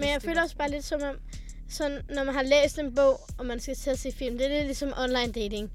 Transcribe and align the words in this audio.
Men 0.00 0.08
jeg 0.08 0.22
føler 0.22 0.42
også 0.42 0.56
bare 0.56 0.70
lidt 0.70 0.84
som 0.84 1.00
om, 1.02 1.14
sådan, 1.68 1.98
når 2.14 2.24
man 2.24 2.34
har 2.34 2.42
læst 2.42 2.78
en 2.78 2.94
bog, 2.94 3.20
og 3.38 3.46
man 3.46 3.60
skal 3.60 3.74
til 3.74 3.90
at 3.90 3.98
se 3.98 4.12
film, 4.12 4.38
det 4.38 4.46
er 4.46 4.50
lidt 4.56 4.64
ligesom 4.64 4.92
online 4.98 5.32
dating. 5.32 5.70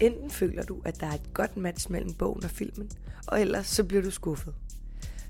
Enten 0.00 0.30
føler 0.30 0.62
du, 0.62 0.82
at 0.84 1.00
der 1.00 1.06
er 1.06 1.12
et 1.12 1.34
godt 1.34 1.56
match 1.56 1.90
mellem 1.90 2.14
bogen 2.14 2.44
og 2.44 2.50
filmen, 2.50 2.90
og 3.26 3.40
ellers 3.40 3.66
så 3.66 3.84
bliver 3.84 4.02
du 4.02 4.10
skuffet. 4.10 4.54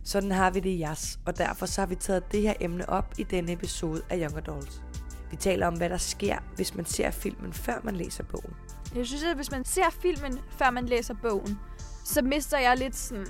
Sådan 0.05 0.33
har 0.33 0.51
vi 0.51 0.61
det 0.61 0.71
i 0.71 0.77
JAS, 0.77 1.19
og 1.27 1.39
derfor 1.39 1.67
så 1.67 1.81
har 1.81 1.87
vi 1.87 1.95
taget 1.95 2.33
det 2.33 2.43
her 2.43 2.55
emne 2.61 2.89
op 2.89 3.15
i 3.19 3.23
denne 3.23 3.53
episode 3.53 4.03
af 4.11 4.17
Young 4.17 4.37
Adults. 4.37 4.83
Vi 5.31 5.37
taler 5.37 5.67
om, 5.67 5.75
hvad 5.75 5.89
der 5.89 5.97
sker, 5.97 6.39
hvis 6.57 6.75
man 6.75 6.87
ser 6.87 7.11
filmen, 7.11 7.53
før 7.53 7.81
man 7.85 7.97
læser 7.97 8.25
bogen. 8.25 8.55
Jeg 8.97 9.07
synes, 9.07 9.25
at 9.25 9.37
hvis 9.37 9.51
man 9.51 9.65
ser 9.65 9.91
filmen, 10.03 10.39
før 10.59 10.71
man 10.71 10.87
læser 10.87 11.15
bogen, 11.23 11.59
så 12.05 12.23
mister 12.23 12.59
jeg 12.59 12.77
lidt 12.79 12.97
sådan... 12.97 13.27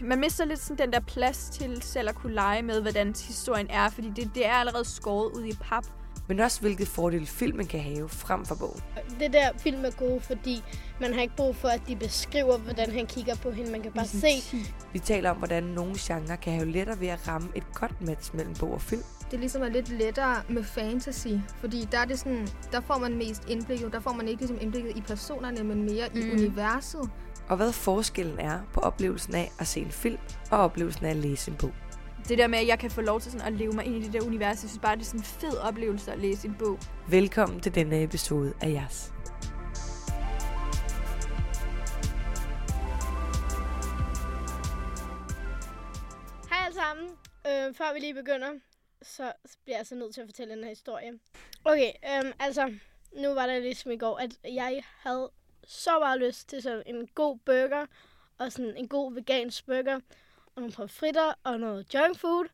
Man 0.00 0.20
mister 0.20 0.44
lidt 0.44 0.60
sådan 0.60 0.86
den 0.86 0.92
der 0.92 1.00
plads 1.00 1.50
til 1.52 1.82
selv 1.82 2.08
at 2.08 2.14
kunne 2.14 2.34
lege 2.34 2.62
med, 2.62 2.80
hvordan 2.80 3.14
historien 3.28 3.66
er, 3.70 3.90
fordi 3.90 4.12
det, 4.16 4.30
det 4.34 4.46
er 4.46 4.52
allerede 4.52 4.84
skåret 4.84 5.32
ud 5.32 5.44
i 5.44 5.52
pap. 5.60 5.86
Men 6.28 6.40
også 6.40 6.60
hvilket 6.60 6.88
fordel 6.88 7.26
filmen 7.26 7.66
kan 7.66 7.80
have 7.80 8.08
frem 8.08 8.44
for 8.44 8.54
bogen. 8.54 8.80
Det 9.20 9.32
der 9.32 9.50
film 9.58 9.84
er 9.84 9.90
gode, 9.90 10.20
fordi 10.20 10.62
man 11.00 11.14
har 11.14 11.20
ikke 11.20 11.36
brug 11.36 11.56
for, 11.56 11.68
at 11.68 11.82
de 11.88 11.96
beskriver, 11.96 12.58
hvordan 12.58 12.90
han 12.90 13.06
kigger 13.06 13.34
på 13.36 13.50
hende. 13.50 13.70
Man 13.70 13.82
kan 13.82 13.92
bare 13.92 14.06
se. 14.06 14.28
Vi 14.92 14.98
taler 14.98 15.30
om, 15.30 15.36
hvordan 15.36 15.62
nogle 15.62 15.94
genrer 15.98 16.36
kan 16.36 16.52
have 16.52 16.70
lettere 16.70 17.00
ved 17.00 17.08
at 17.08 17.28
ramme 17.28 17.48
et 17.54 17.64
godt 17.74 18.02
match 18.02 18.36
mellem 18.36 18.54
bog 18.54 18.72
og 18.72 18.82
film. 18.82 19.02
Det 19.30 19.40
ligesom 19.40 19.62
er 19.62 19.68
lidt 19.68 19.88
lettere 19.88 20.42
med 20.48 20.64
fantasy, 20.64 21.28
fordi 21.60 21.88
der 21.92 21.98
er 21.98 22.04
det 22.04 22.18
sådan, 22.18 22.48
der 22.72 22.80
får 22.80 22.98
man 22.98 23.16
mest 23.16 23.48
indblik, 23.48 23.80
der 23.92 24.00
får 24.00 24.12
man 24.12 24.28
ikke 24.28 24.40
ligesom 24.40 24.58
indblikket 24.60 24.96
i 24.96 25.00
personerne, 25.00 25.64
men 25.64 25.84
mere 25.84 26.08
mm. 26.14 26.20
i 26.20 26.30
universet. 26.32 27.10
Og 27.48 27.56
hvad 27.56 27.72
forskellen 27.72 28.38
er 28.38 28.60
på 28.72 28.80
oplevelsen 28.80 29.34
af 29.34 29.50
at 29.60 29.66
se 29.66 29.80
en 29.80 29.90
film 29.90 30.18
og 30.50 30.58
oplevelsen 30.58 31.06
af 31.06 31.10
at 31.10 31.16
læse 31.16 31.50
en 31.50 31.56
bog. 31.56 31.72
Det 32.28 32.38
der 32.38 32.46
med, 32.46 32.58
at 32.58 32.66
jeg 32.66 32.78
kan 32.78 32.90
få 32.90 33.00
lov 33.00 33.20
til 33.20 33.32
sådan 33.32 33.46
at 33.46 33.52
leve 33.52 33.72
mig 33.72 33.84
ind 33.84 33.96
i 33.96 34.02
det 34.02 34.12
der 34.12 34.26
univers, 34.26 34.62
jeg 34.62 34.70
synes 34.70 34.78
bare, 34.78 34.96
det 34.96 35.02
er 35.02 35.06
sådan 35.06 35.20
en 35.20 35.24
fed 35.24 35.58
oplevelse 35.58 36.12
at 36.12 36.18
læse 36.18 36.48
en 36.48 36.54
bog. 36.58 36.78
Velkommen 37.08 37.60
til 37.60 37.74
denne 37.74 38.02
episode 38.02 38.54
af 38.60 38.70
JAS. 38.70 39.12
Hej 46.50 46.58
alle 46.66 46.74
sammen. 46.74 47.08
Øh, 47.46 47.74
før 47.74 47.94
vi 47.94 48.00
lige 48.00 48.14
begynder, 48.14 48.50
så 49.02 49.32
bliver 49.64 49.76
jeg 49.76 49.86
så 49.86 49.94
nødt 49.94 50.14
til 50.14 50.20
at 50.20 50.26
fortælle 50.28 50.54
den 50.54 50.62
her 50.64 50.70
historie. 50.70 51.12
Okay, 51.64 51.92
øh, 52.04 52.32
altså, 52.40 52.74
nu 53.16 53.34
var 53.34 53.46
det 53.46 53.62
ligesom 53.62 53.90
i 53.90 53.96
går, 53.96 54.16
at 54.16 54.30
jeg 54.44 54.82
havde 55.02 55.30
så 55.68 55.98
meget 55.98 56.20
lyst 56.20 56.48
til 56.48 56.62
sådan 56.62 56.82
en 56.86 57.06
god 57.06 57.38
burger, 57.38 57.86
og 58.38 58.52
sådan 58.52 58.76
en 58.76 58.88
god 58.88 59.14
vegansk 59.14 59.66
burger, 59.66 60.00
og 60.54 60.62
nogle 60.62 60.72
pomfritter 60.72 61.32
og 61.44 61.60
noget 61.60 61.94
junk 61.94 62.18
food. 62.18 62.46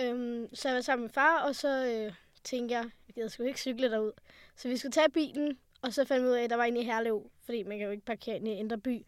Øhm, 0.00 0.54
så 0.54 0.68
jeg 0.68 0.74
var 0.74 0.80
sammen 0.80 1.02
med 1.02 1.10
far, 1.10 1.42
og 1.42 1.54
så 1.54 1.86
øh, 1.86 2.12
tænkte 2.44 2.74
jeg, 2.74 2.84
jeg 3.06 3.14
gider 3.14 3.28
sgu 3.28 3.42
ikke 3.42 3.60
cykle 3.60 3.90
derud. 3.90 4.12
Så 4.56 4.68
vi 4.68 4.76
skulle 4.76 4.92
tage 4.92 5.10
bilen, 5.10 5.58
og 5.82 5.92
så 5.92 6.04
fandt 6.04 6.24
vi 6.24 6.28
ud 6.28 6.34
af, 6.34 6.42
at 6.42 6.50
der 6.50 6.56
var 6.56 6.64
en 6.64 6.76
i 6.76 6.84
Herlev, 6.84 7.30
fordi 7.44 7.62
man 7.62 7.78
kan 7.78 7.86
jo 7.86 7.92
ikke 7.92 8.04
parkere 8.04 8.36
ind 8.36 8.48
i 8.48 8.52
Indre 8.52 8.78
By. 8.78 9.06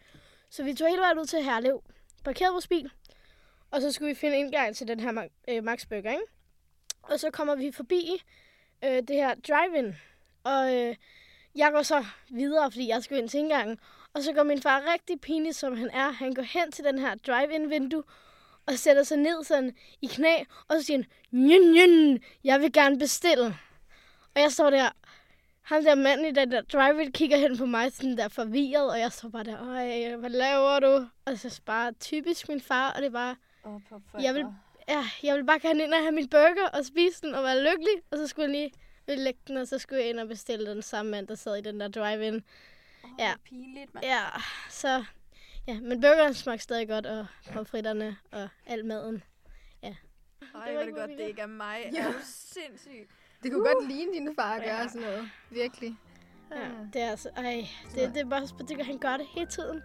Så 0.50 0.64
vi 0.64 0.74
tog 0.74 0.88
hele 0.88 1.00
vejen 1.00 1.18
ud 1.18 1.24
til 1.24 1.42
Herlev, 1.42 1.82
parkerede 2.24 2.52
vores 2.52 2.68
bil, 2.68 2.90
og 3.70 3.82
så 3.82 3.92
skulle 3.92 4.08
vi 4.08 4.14
finde 4.14 4.38
indgang 4.38 4.76
til 4.76 4.88
den 4.88 5.00
her 5.00 5.28
øh, 5.48 5.64
Max 5.64 5.86
Burger, 5.86 6.12
ikke? 6.12 6.24
Og 7.02 7.20
så 7.20 7.30
kommer 7.30 7.54
vi 7.54 7.72
forbi 7.72 8.22
øh, 8.84 8.90
det 8.90 9.16
her 9.16 9.34
drive-in, 9.34 9.96
og 10.44 10.74
øh, 10.76 10.96
jeg 11.58 11.72
går 11.72 11.82
så 11.82 12.04
videre, 12.28 12.70
fordi 12.70 12.88
jeg 12.88 13.02
skal 13.02 13.18
ind 13.18 13.28
til 13.28 13.40
indgangen. 13.40 13.78
Og 14.14 14.22
så 14.22 14.32
går 14.32 14.42
min 14.42 14.62
far 14.62 14.82
rigtig 14.92 15.20
pinlig, 15.20 15.54
som 15.54 15.76
han 15.76 15.90
er. 15.90 16.10
Han 16.10 16.34
går 16.34 16.42
hen 16.42 16.72
til 16.72 16.84
den 16.84 16.98
her 16.98 17.14
drive-in-vindue, 17.14 18.02
og 18.66 18.74
sætter 18.74 19.02
sig 19.02 19.18
ned 19.18 19.44
sådan 19.44 19.76
i 20.02 20.06
knæ, 20.06 20.34
og 20.68 20.76
så 20.76 20.82
siger 20.82 20.98
han, 20.98 21.06
njøn, 21.30 21.70
njøn, 21.70 22.20
jeg 22.44 22.60
vil 22.60 22.72
gerne 22.72 22.98
bestille. 22.98 23.46
Og 24.34 24.40
jeg 24.42 24.52
står 24.52 24.70
der, 24.70 24.90
ham 25.62 25.84
der 25.84 25.94
mand 25.94 26.26
i 26.26 26.30
den 26.30 26.52
der 26.52 26.60
drive 26.60 27.12
kigger 27.12 27.36
hen 27.36 27.58
på 27.58 27.66
mig 27.66 27.92
sådan 27.92 28.16
der 28.16 28.28
forvirret, 28.28 28.90
og 28.90 28.98
jeg 28.98 29.12
står 29.12 29.28
bare 29.28 29.44
der, 29.44 29.68
øj, 29.68 30.16
hvad 30.16 30.30
laver 30.30 30.80
du? 30.80 31.06
Og 31.24 31.38
så 31.38 31.60
bare 31.66 31.92
typisk 31.92 32.48
min 32.48 32.60
far, 32.60 32.92
og 32.92 33.02
det 33.02 33.06
er 33.06 33.10
bare, 33.10 33.36
oh, 33.64 33.80
jeg 34.22 34.34
vil, 34.34 34.46
ja, 34.88 35.04
jeg 35.22 35.36
vil 35.36 35.44
bare 35.44 35.58
gerne 35.58 35.84
ind 35.84 35.92
og 35.94 36.00
have 36.00 36.12
min 36.12 36.28
burger 36.28 36.68
og 36.72 36.84
spise 36.84 37.20
den 37.22 37.34
og 37.34 37.44
være 37.44 37.62
lykkelig, 37.62 37.94
og 38.10 38.18
så 38.18 38.26
skulle 38.26 38.44
jeg 38.44 38.60
lige 38.60 38.72
ville 39.08 39.24
lægge 39.24 39.40
den, 39.48 39.56
og 39.56 39.68
så 39.68 39.78
skulle 39.78 40.00
jeg 40.00 40.10
ind 40.10 40.20
og 40.20 40.28
bestille 40.28 40.70
den 40.70 40.82
samme 40.82 41.10
mand, 41.10 41.28
der 41.28 41.34
sad 41.34 41.56
i 41.56 41.60
den 41.60 41.80
der 41.80 41.88
drive-in. 41.88 42.34
Oh, 43.04 43.10
ja. 43.18 43.34
pinligt, 43.44 43.94
mand. 43.94 44.06
Ja, 44.06 44.24
så... 44.70 45.04
Ja, 45.66 45.80
men 45.80 46.00
burgeren 46.00 46.34
smagte 46.34 46.62
stadig 46.62 46.88
godt, 46.88 47.06
og 47.06 47.26
pomfritterne 47.52 48.16
og 48.32 48.48
al 48.66 48.84
maden. 48.84 49.22
Ja. 49.82 49.94
Ej, 50.54 50.72
hvor 50.72 50.80
er 50.80 50.84
det 50.84 50.94
godt, 50.94 51.10
det 51.10 51.20
ikke 51.20 51.40
er 51.40 51.46
mig. 51.46 51.90
Ja. 51.92 52.06
Er 52.06 52.12
du 52.12 52.18
sindssygt? 52.24 53.10
Det 53.42 53.52
kunne 53.52 53.62
uh. 53.62 53.74
godt 53.74 53.88
ligne 53.88 54.12
din 54.12 54.34
far 54.34 54.54
at 54.54 54.62
gøre 54.62 54.76
ja. 54.76 54.88
sådan 54.88 55.02
noget. 55.02 55.30
Virkelig. 55.50 55.96
Ja, 56.50 56.70
det 56.92 57.02
er 57.02 57.10
altså... 57.10 57.30
Ej, 57.36 57.68
det, 57.94 58.14
det 58.14 58.20
er 58.20 58.24
bare... 58.24 58.48
Det, 58.68 58.86
han 58.86 58.98
gør 58.98 59.16
det 59.16 59.26
hele 59.34 59.46
tiden. 59.46 59.82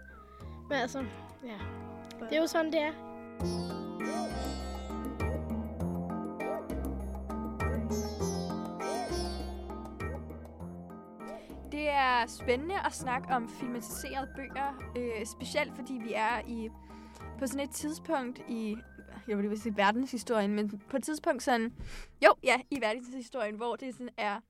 Men 0.68 0.78
altså, 0.78 0.98
ja. 1.44 1.58
Det 2.20 2.36
er 2.36 2.40
jo 2.40 2.46
sådan, 2.46 2.72
det 2.72 2.80
er. 2.80 2.92
Er 12.24 12.28
spændende 12.28 12.74
at 12.86 12.92
snakke 12.92 13.28
om 13.28 13.48
filmatiserede 13.48 14.28
bøger, 14.36 14.92
øh, 14.96 15.26
specielt 15.26 15.72
fordi 15.76 15.92
vi 15.92 16.12
er 16.14 16.40
i 16.48 16.68
på 17.38 17.46
sådan 17.46 17.60
et 17.60 17.70
tidspunkt 17.70 18.40
i 18.48 18.76
jeg 19.28 19.38
vil 19.38 19.60
sige 19.60 19.76
verdenshistorien, 19.76 20.54
men 20.54 20.82
på 20.90 20.96
et 20.96 21.04
tidspunkt 21.04 21.42
sådan, 21.42 21.72
jo, 22.24 22.34
ja, 22.42 22.60
i 22.70 22.80
verdenshistorien, 22.80 23.54
hvor 23.54 23.76
det 23.76 23.94
sådan 23.94 24.08
er, 24.16 24.40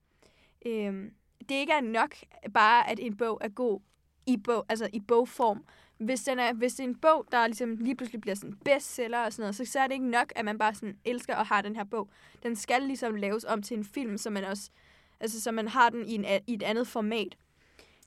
øh, 0.67 1.11
det 1.49 1.55
ikke 1.55 1.73
er 1.73 1.81
nok 1.81 2.15
bare, 2.55 2.91
at 2.91 3.01
en 3.01 3.17
bog 3.17 3.39
er 3.41 3.49
god 3.49 3.81
i 4.27 4.37
bog, 4.37 4.67
altså 4.69 4.89
i 4.93 5.01
bogform. 5.01 5.65
Hvis, 5.99 6.23
den 6.23 6.39
er, 6.39 6.53
hvis 6.53 6.75
det 6.75 6.85
er 6.85 6.89
en 6.89 6.97
bog, 6.97 7.27
der 7.33 7.47
ligesom 7.47 7.77
lige 7.77 7.97
pludselig 7.97 8.21
bliver 8.21 8.35
sådan 8.35 8.57
bestseller 8.65 9.25
og 9.25 9.33
sådan 9.33 9.43
noget, 9.43 9.57
så, 9.57 9.65
så 9.65 9.81
er 9.81 9.87
det 9.87 9.95
ikke 9.95 10.11
nok, 10.11 10.33
at 10.37 10.45
man 10.45 10.59
bare 10.59 10.75
sådan 10.75 10.99
elsker 11.05 11.35
at 11.37 11.47
have 11.47 11.63
den 11.63 11.77
her 11.77 11.85
bog. 11.85 12.11
Den 12.43 12.57
skal 12.57 12.83
ligesom 12.83 13.15
laves 13.15 13.45
om 13.45 13.63
til 13.63 13.77
en 13.77 13.85
film, 13.85 14.19
så 14.19 14.31
man 14.31 14.45
også 14.45 14.71
Altså, 15.21 15.41
så 15.41 15.53
man 15.53 15.69
har 15.69 15.91
den 15.91 16.09
i, 16.09 16.15
en, 16.15 16.25
i 16.47 16.55
et 16.55 16.63
andet 16.63 16.87
format. 16.87 17.37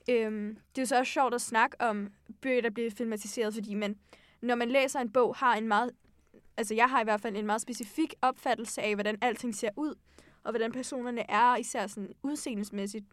Øhm, 0.08 0.58
det 0.74 0.78
er 0.78 0.82
jo 0.82 0.86
så 0.86 0.98
også 0.98 1.12
sjovt 1.12 1.34
at 1.34 1.40
snakke 1.40 1.80
om 1.80 2.12
bøger, 2.40 2.62
der 2.62 2.70
bliver 2.70 2.90
filmatiseret, 2.90 3.54
fordi 3.54 3.74
man, 3.74 3.96
når 4.40 4.54
man 4.54 4.68
læser 4.68 5.00
en 5.00 5.12
bog, 5.12 5.36
har 5.36 5.54
en 5.54 5.68
meget... 5.68 5.90
Altså, 6.56 6.74
jeg 6.74 6.90
har 6.90 7.00
i 7.00 7.04
hvert 7.04 7.20
fald 7.20 7.36
en 7.36 7.46
meget 7.46 7.60
specifik 7.60 8.14
opfattelse 8.22 8.82
af, 8.82 8.94
hvordan 8.94 9.18
alting 9.22 9.54
ser 9.54 9.70
ud, 9.76 9.94
og 10.44 10.52
hvordan 10.52 10.72
personerne 10.72 11.30
er, 11.30 11.56
især 11.56 11.86
sådan 11.86 12.12
udseendemæssigt. 12.22 13.04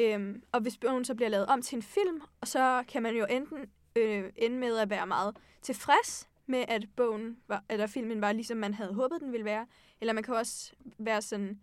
Øhm, 0.00 0.42
og 0.52 0.60
hvis 0.60 0.78
bogen 0.78 1.04
så 1.04 1.14
bliver 1.14 1.28
lavet 1.28 1.46
om 1.46 1.62
til 1.62 1.76
en 1.76 1.82
film, 1.82 2.20
så 2.44 2.84
kan 2.88 3.02
man 3.02 3.16
jo 3.16 3.26
enten 3.30 3.58
øh, 3.96 4.24
ende 4.36 4.58
med 4.58 4.78
at 4.78 4.90
være 4.90 5.06
meget 5.06 5.36
tilfreds 5.62 6.28
med, 6.46 6.64
at 6.68 6.84
bogen 6.96 7.36
var, 7.48 7.64
eller 7.70 7.86
filmen 7.86 8.20
var 8.20 8.32
ligesom 8.32 8.56
man 8.56 8.74
havde 8.74 8.94
håbet, 8.94 9.20
den 9.20 9.32
ville 9.32 9.44
være. 9.44 9.66
Eller 10.00 10.12
man 10.12 10.22
kan 10.22 10.34
også 10.34 10.72
være 10.98 11.22
sådan, 11.22 11.60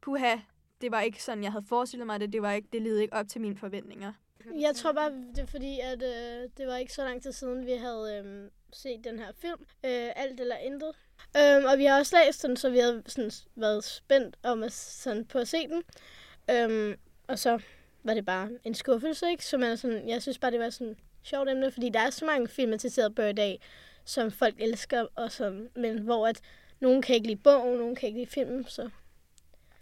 puha, 0.00 0.36
det 0.80 0.90
var 0.90 1.00
ikke 1.00 1.22
sådan, 1.22 1.44
jeg 1.44 1.52
havde 1.52 1.64
forestillet 1.68 2.06
mig 2.06 2.20
det. 2.20 2.32
Det, 2.32 2.42
var 2.42 2.52
ikke, 2.52 2.68
det 2.72 2.82
levede 2.82 3.02
ikke 3.02 3.14
op 3.14 3.28
til 3.28 3.40
mine 3.40 3.56
forventninger. 3.56 4.12
Jeg 4.60 4.76
tror 4.76 4.92
bare, 4.92 5.10
det 5.10 5.38
er 5.38 5.46
fordi, 5.46 5.80
at 5.80 6.02
øh, 6.02 6.48
det 6.56 6.66
var 6.66 6.76
ikke 6.76 6.92
så 6.92 7.04
lang 7.04 7.22
tid 7.22 7.32
siden, 7.32 7.66
vi 7.66 7.72
havde 7.72 8.22
øh, 8.24 8.50
set 8.72 9.04
den 9.04 9.18
her 9.18 9.32
film. 9.38 9.60
Øh, 9.60 10.10
Alt 10.16 10.40
eller 10.40 10.56
intet. 10.56 10.92
Øh, 11.36 11.64
og 11.72 11.78
vi 11.78 11.84
har 11.84 11.98
også 11.98 12.16
læst 12.16 12.42
den, 12.42 12.56
så 12.56 12.70
vi 12.70 12.78
havde 12.78 13.02
sådan, 13.06 13.30
været 13.56 13.84
spændt 13.84 14.36
om 14.42 14.62
at, 14.62 14.72
sådan, 14.72 15.24
på 15.24 15.38
at 15.38 15.48
se 15.48 15.68
den. 15.68 15.82
Øh, 16.50 16.96
og 17.26 17.38
så 17.38 17.58
var 18.04 18.14
det 18.14 18.26
bare 18.26 18.50
en 18.64 18.74
skuffelse, 18.74 19.30
ikke? 19.30 19.44
Så 19.44 19.58
man 19.58 19.76
sådan, 19.76 20.08
jeg 20.08 20.22
synes 20.22 20.38
bare, 20.38 20.50
det 20.50 20.60
var 20.60 20.70
sådan 20.70 20.96
sjovt 21.22 21.50
emne, 21.50 21.70
fordi 21.70 21.88
der 21.88 22.00
er 22.00 22.10
så 22.10 22.24
mange 22.24 22.48
filmatiserede 22.48 23.14
bøger 23.14 23.28
i 23.28 23.32
dag, 23.32 23.60
som 24.04 24.30
folk 24.30 24.54
elsker, 24.58 25.06
og 25.14 25.32
som, 25.32 25.68
men 25.76 25.98
hvor 25.98 26.26
at 26.26 26.40
nogen 26.80 27.02
kan 27.02 27.14
ikke 27.14 27.26
lide 27.26 27.40
bogen, 27.40 27.78
nogen 27.78 27.96
kan 27.96 28.06
ikke 28.06 28.20
lide 28.20 28.30
filmen, 28.30 28.64
så 28.68 28.90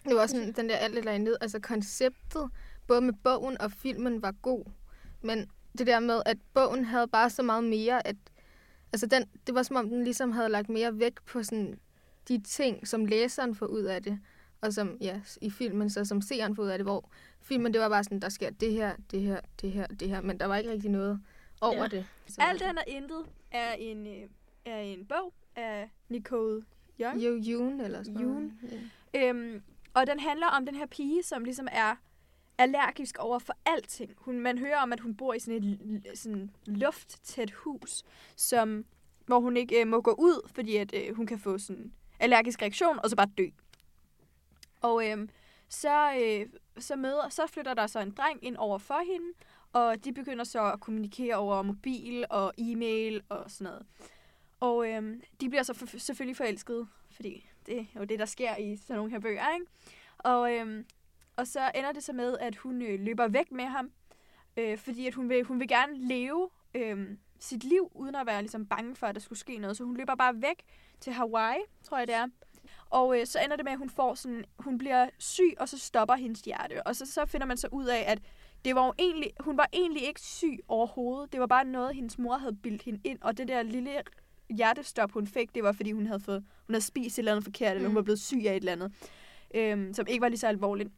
det 0.05 0.17
var 0.17 0.27
sådan, 0.27 0.53
den 0.53 0.69
der 0.69 0.77
alt 0.77 0.99
eller 0.99 1.13
andet, 1.13 1.37
altså 1.41 1.61
konceptet, 1.61 2.51
både 2.91 3.01
med 3.01 3.13
bogen 3.13 3.61
og 3.61 3.73
filmen, 3.73 4.23
var 4.23 4.33
god. 4.33 4.65
Men 5.23 5.51
det 5.79 5.87
der 5.87 6.01
med, 6.01 6.23
at 6.27 6.39
bogen 6.55 6.85
havde 6.85 7.09
bare 7.09 7.31
så 7.31 7.43
meget 7.43 7.65
mere, 7.65 8.07
at 8.07 8.17
altså 8.93 9.07
den, 9.07 9.25
det 9.47 9.55
var 9.55 9.63
som 9.63 9.77
om, 9.77 9.89
den 9.89 10.05
ligesom 10.05 10.33
havde 10.33 10.49
lagt 10.49 10.69
mere 10.69 10.99
vægt 10.99 11.25
på 11.27 11.43
sådan 11.43 11.79
de 12.29 12.41
ting, 12.43 12.89
som 12.89 13.07
læseren 13.07 13.55
får 13.55 13.67
ud 13.67 13.83
af 13.83 14.03
det, 14.03 14.21
og 14.61 14.73
som, 14.73 14.97
ja, 15.01 15.21
i 15.41 15.51
filmen, 15.51 15.91
så 15.91 16.05
som 16.05 16.21
seeren 16.21 16.57
får 16.57 16.63
ud 16.63 16.69
af 16.69 16.79
det, 16.79 16.85
hvor 16.87 17.11
filmen, 17.43 17.73
det 17.73 17.81
var 17.81 17.89
bare 17.89 18.05
sådan, 18.05 18.21
der 18.21 18.29
sker 18.29 18.51
det 18.51 18.73
her, 18.73 18.97
det 19.11 19.21
her, 19.21 19.41
det 19.61 19.73
her, 19.73 19.87
det 19.87 20.09
her, 20.09 20.21
men 20.21 20.41
der 20.41 20.47
var 20.47 20.57
ikke 20.57 20.71
rigtig 20.71 20.91
noget 20.91 21.21
over 21.61 21.83
ja. 21.83 21.89
det. 21.89 22.07
Så 22.27 22.41
Alt 22.41 22.63
andet 22.63 22.85
intet 22.87 23.27
er 23.51 23.73
en, 23.73 24.07
øh, 24.07 24.29
er 24.65 24.79
en 24.79 25.07
bog 25.07 25.35
af 25.57 25.91
Nicole 26.09 26.65
Young. 27.01 27.19
Jo, 27.25 27.43
Yoon, 27.47 27.81
eller 27.81 28.03
sådan 28.03 28.23
Yoon. 28.23 28.53
Ja. 29.15 29.29
Øhm, 29.29 29.63
og 29.95 30.07
den 30.07 30.21
handler 30.21 30.47
om 30.47 30.67
den 30.67 30.75
her 30.75 30.87
pige, 30.87 31.23
som 31.23 31.45
ligesom 31.45 31.69
er 31.73 31.97
allergisk 32.61 33.19
over 33.19 33.39
for 33.39 33.53
alting. 33.67 34.15
Hun, 34.17 34.39
man 34.39 34.59
hører 34.59 34.79
om, 34.79 34.93
at 34.93 35.01
hun 35.01 35.15
bor 35.15 35.35
i 35.35 35.39
sådan 35.39 35.65
et 35.65 36.19
sådan 36.19 36.51
lufttæt 36.67 37.51
hus, 37.51 38.05
som, 38.37 38.85
hvor 39.27 39.41
hun 39.41 39.57
ikke 39.57 39.81
øh, 39.81 39.87
må 39.87 40.01
gå 40.01 40.11
ud, 40.11 40.49
fordi 40.55 40.77
at, 40.77 40.95
øh, 40.95 41.17
hun 41.17 41.27
kan 41.27 41.39
få 41.39 41.59
sådan 41.59 41.93
allergisk 42.21 42.63
reaktion, 42.63 42.99
og 43.03 43.11
så 43.11 43.17
bare 43.17 43.31
dø. 43.39 43.47
Og 44.81 45.09
øh, 45.09 45.29
så, 45.69 46.13
øh, 46.23 46.47
så, 46.79 46.97
møder, 46.97 47.29
så 47.29 47.47
flytter 47.47 47.75
der 47.75 47.87
så 47.87 48.01
en 48.01 48.11
dreng 48.11 48.45
ind 48.45 48.57
over 48.57 48.79
for 48.79 49.01
hende, 49.13 49.33
og 49.73 50.05
de 50.05 50.13
begynder 50.13 50.45
så 50.45 50.73
at 50.73 50.81
kommunikere 50.81 51.37
over 51.37 51.63
mobil 51.63 52.25
og 52.31 52.53
e-mail 52.59 53.23
og 53.29 53.51
sådan 53.51 53.65
noget. 53.65 53.87
Og 54.61 54.89
øh, 54.89 55.17
de 55.41 55.49
bliver 55.49 55.63
så 55.63 55.75
for, 55.75 55.99
selvfølgelig 55.99 56.37
forelskede, 56.37 56.87
fordi 57.11 57.47
det 57.67 57.79
er 57.79 58.01
jo 58.01 58.05
det, 58.05 58.19
der 58.19 58.25
sker 58.25 58.57
i 58.57 58.77
sådan 58.77 58.97
nogle 58.97 59.11
her 59.11 59.19
bøger, 59.19 59.55
ikke? 59.55 59.67
Og, 60.19 60.55
øh, 60.55 60.85
og 61.41 61.47
så 61.47 61.71
ender 61.75 61.93
det 61.93 62.03
så 62.03 62.13
med, 62.13 62.39
at 62.39 62.57
hun 62.57 62.83
øh, 62.83 63.01
løber 63.01 63.29
væk 63.29 63.53
med 63.53 63.65
ham, 63.65 63.91
øh, 64.57 64.79
fordi 64.79 65.07
at 65.07 65.15
hun 65.15 65.29
vil, 65.29 65.45
hun 65.45 65.61
vil 65.61 65.69
gerne 65.69 66.09
leve 66.09 66.51
øh, 66.75 67.09
sit 67.39 67.65
liv, 67.65 67.93
uden 67.95 68.15
at 68.15 68.27
være 68.27 68.43
ligesom 68.43 68.67
bange 68.67 68.97
for, 68.97 69.07
at 69.07 69.15
der 69.15 69.21
skulle 69.21 69.39
ske 69.39 69.59
noget. 69.59 69.77
Så 69.77 69.85
hun 69.85 69.97
løber 69.97 70.15
bare 70.15 70.43
væk 70.43 70.63
til 71.01 71.13
Hawaii, 71.13 71.61
tror 71.83 71.99
jeg 71.99 72.07
det 72.07 72.15
er. 72.15 72.27
Og 72.91 73.21
øh, 73.21 73.27
så 73.27 73.39
ender 73.45 73.57
det 73.57 73.65
med, 73.65 73.73
at 73.73 73.79
hun 73.79 73.91
får 73.91 74.15
sådan, 74.15 74.45
hun 74.59 74.79
bliver 74.79 75.09
syg, 75.19 75.55
og 75.61 75.69
så 75.69 75.79
stopper 75.79 76.15
hendes 76.15 76.41
hjerte. 76.41 76.87
Og 76.87 76.97
så, 76.97 77.07
så 77.07 77.27
finder 77.27 77.47
man 77.47 77.57
så 77.57 77.69
ud 77.73 77.87
af, 77.87 78.05
at 78.07 78.19
det 78.65 78.75
var 78.75 78.87
jo 78.87 78.93
egentlig, 78.99 79.31
hun 79.41 79.57
var 79.57 79.69
egentlig 79.73 80.03
ikke 80.03 80.21
syg 80.21 80.59
overhovedet. 80.69 81.33
Det 81.33 81.41
var 81.41 81.47
bare 81.47 81.65
noget, 81.65 81.95
hendes 81.95 82.19
mor 82.19 82.37
havde 82.37 82.57
bildt 82.63 82.83
hende 82.83 83.01
ind. 83.05 83.19
Og 83.23 83.39
det 83.39 83.49
der 83.49 83.63
lille 83.63 83.91
hjertestop, 84.51 85.13
hun 85.13 85.27
fik, 85.27 85.55
det 85.55 85.63
var, 85.63 85.73
fordi 85.73 85.93
hun 85.93 86.07
havde, 86.07 86.21
fået, 86.21 86.45
hun 86.67 86.75
havde 86.75 86.85
spist 86.85 87.15
et 87.15 87.19
eller 87.19 87.33
andet 87.33 87.45
forkert, 87.45 87.73
mm. 87.73 87.77
eller 87.77 87.89
hun 87.89 87.97
var 87.97 88.03
blevet 88.03 88.21
syg 88.21 88.43
af 88.47 88.51
et 88.51 88.57
eller 88.57 88.73
andet, 88.73 88.93
øhm, 89.55 89.95
som 89.95 90.07
ikke 90.09 90.21
var 90.21 90.29
lige 90.29 90.39
så 90.39 90.47
alvorligt. 90.47 90.91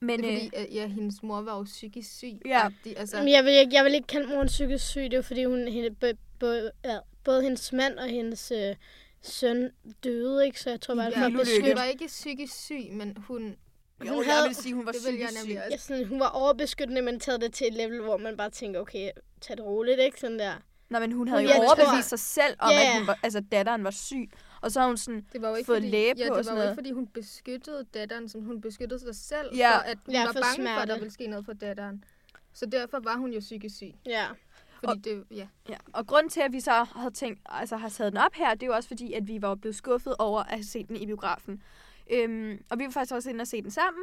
Men, 0.00 0.22
det 0.22 0.34
er 0.34 0.48
fordi, 0.50 0.68
øh, 0.68 0.74
ja, 0.74 0.86
hendes 0.86 1.22
mor 1.22 1.40
var 1.40 1.56
jo 1.56 1.62
psykisk 1.62 2.16
syg. 2.16 2.40
Ja. 2.46 2.68
Altså. 2.96 3.18
Men 3.18 3.28
jeg 3.28 3.44
vil, 3.44 3.52
ikke, 3.52 3.74
jeg 3.74 3.84
vil 3.84 3.94
ikke 3.94 4.06
kalde 4.06 4.28
moren 4.28 4.46
psykisk 4.46 4.86
syg, 4.86 5.02
det 5.02 5.14
er 5.14 5.22
fordi 5.22 5.44
hun, 5.44 5.68
hende, 5.68 6.16
både, 6.38 6.70
ja, 6.84 6.98
både 7.24 7.42
hendes 7.42 7.72
mand 7.72 7.98
og 7.98 8.08
hendes 8.08 8.50
øh, 8.50 8.76
søn 9.22 9.70
døde, 10.04 10.46
ikke? 10.46 10.60
Så 10.60 10.70
jeg 10.70 10.80
tror 10.80 10.94
bare, 10.94 11.12
ja, 11.16 11.26
at 11.26 11.32
hun 11.32 11.76
var 11.76 11.84
ikke 11.84 12.06
psykisk 12.06 12.64
syg, 12.64 12.92
men 12.92 13.16
hun... 13.16 13.56
Jo, 14.06 14.14
hun 14.14 14.24
havde, 14.24 14.40
jeg 14.40 14.48
vil 14.48 14.56
sige, 14.56 14.74
hun 14.74 14.86
var 14.86 14.92
det 14.92 15.00
psykisk 15.00 15.40
syg. 15.40 15.58
Ja, 15.70 15.76
sådan, 15.76 16.06
hun 16.06 16.20
var 16.20 16.28
overbeskyttende, 16.28 17.02
men 17.02 17.20
taget 17.20 17.40
det 17.40 17.52
til 17.52 17.66
et 17.66 17.74
level, 17.74 18.00
hvor 18.00 18.16
man 18.16 18.36
bare 18.36 18.50
tænker, 18.50 18.80
okay, 18.80 19.10
tag 19.40 19.56
det 19.56 19.64
roligt, 19.64 20.00
ikke? 20.00 20.20
Sådan 20.20 20.38
der. 20.38 20.52
Nå, 20.90 20.98
men 20.98 21.12
hun 21.12 21.28
havde 21.28 21.42
jo 21.42 21.50
overbevist 21.50 21.90
tror... 21.90 22.00
sig 22.00 22.18
selv 22.18 22.56
om, 22.58 22.70
yeah. 22.70 22.94
at 22.94 22.98
hun 22.98 23.06
var, 23.06 23.18
altså, 23.22 23.40
datteren 23.40 23.84
var 23.84 23.90
syg. 23.90 24.30
Og 24.60 24.72
så 24.72 24.80
har 24.80 24.86
hun 24.86 24.96
sådan 24.96 25.26
det 25.32 25.42
var 25.42 25.48
jo 25.48 25.54
ikke 25.54 25.66
fået 25.66 25.76
fordi, 25.76 25.90
læge 25.90 26.14
ja, 26.16 26.28
på 26.28 26.34
det 26.34 26.38
og 26.38 26.44
sådan 26.44 26.56
var 26.56 26.64
noget. 26.64 26.66
jo 26.66 26.70
ikke, 26.70 26.78
fordi 26.78 26.92
hun 26.92 27.06
beskyttede 27.06 27.86
datteren, 27.94 28.28
som 28.28 28.40
hun 28.40 28.60
beskyttede 28.60 29.00
sig 29.00 29.14
selv, 29.14 29.56
ja. 29.56 29.76
for 29.76 29.80
at 29.80 29.98
hun 30.06 30.14
ja, 30.14 30.24
var 30.26 30.32
bange 30.32 30.54
smerte. 30.54 30.74
for, 30.74 30.80
at 30.80 30.88
der 30.88 30.98
ville 30.98 31.10
ske 31.10 31.26
noget 31.26 31.44
for 31.44 31.52
datteren. 31.52 32.04
Så 32.52 32.66
derfor 32.66 33.00
var 33.04 33.16
hun 33.16 33.32
jo 33.32 33.40
psykisk 33.40 33.76
syg. 33.76 33.94
Ja. 34.06 34.26
Fordi 34.80 34.98
og, 34.98 35.04
det, 35.04 35.24
ja. 35.30 35.46
ja. 35.68 35.76
Og 35.92 36.06
grund 36.06 36.30
til, 36.30 36.40
at 36.40 36.52
vi 36.52 36.60
så 36.60 36.72
havde 36.72 37.10
tænkt, 37.10 37.40
altså 37.44 37.76
har 37.76 37.88
taget 37.88 38.12
den 38.12 38.20
op 38.20 38.34
her, 38.34 38.54
det 38.54 38.62
er 38.62 38.66
jo 38.66 38.72
også 38.72 38.88
fordi, 38.88 39.12
at 39.12 39.28
vi 39.28 39.42
var 39.42 39.54
blevet 39.54 39.76
skuffet 39.76 40.14
over 40.18 40.42
at 40.42 40.64
se 40.64 40.84
den 40.84 40.96
i 40.96 41.06
biografen. 41.06 41.62
Øhm, 42.10 42.64
og 42.70 42.78
vi 42.78 42.84
var 42.84 42.90
faktisk 42.90 43.14
også 43.14 43.30
inde 43.30 43.42
og 43.42 43.46
se 43.46 43.62
den 43.62 43.70
sammen. 43.70 44.02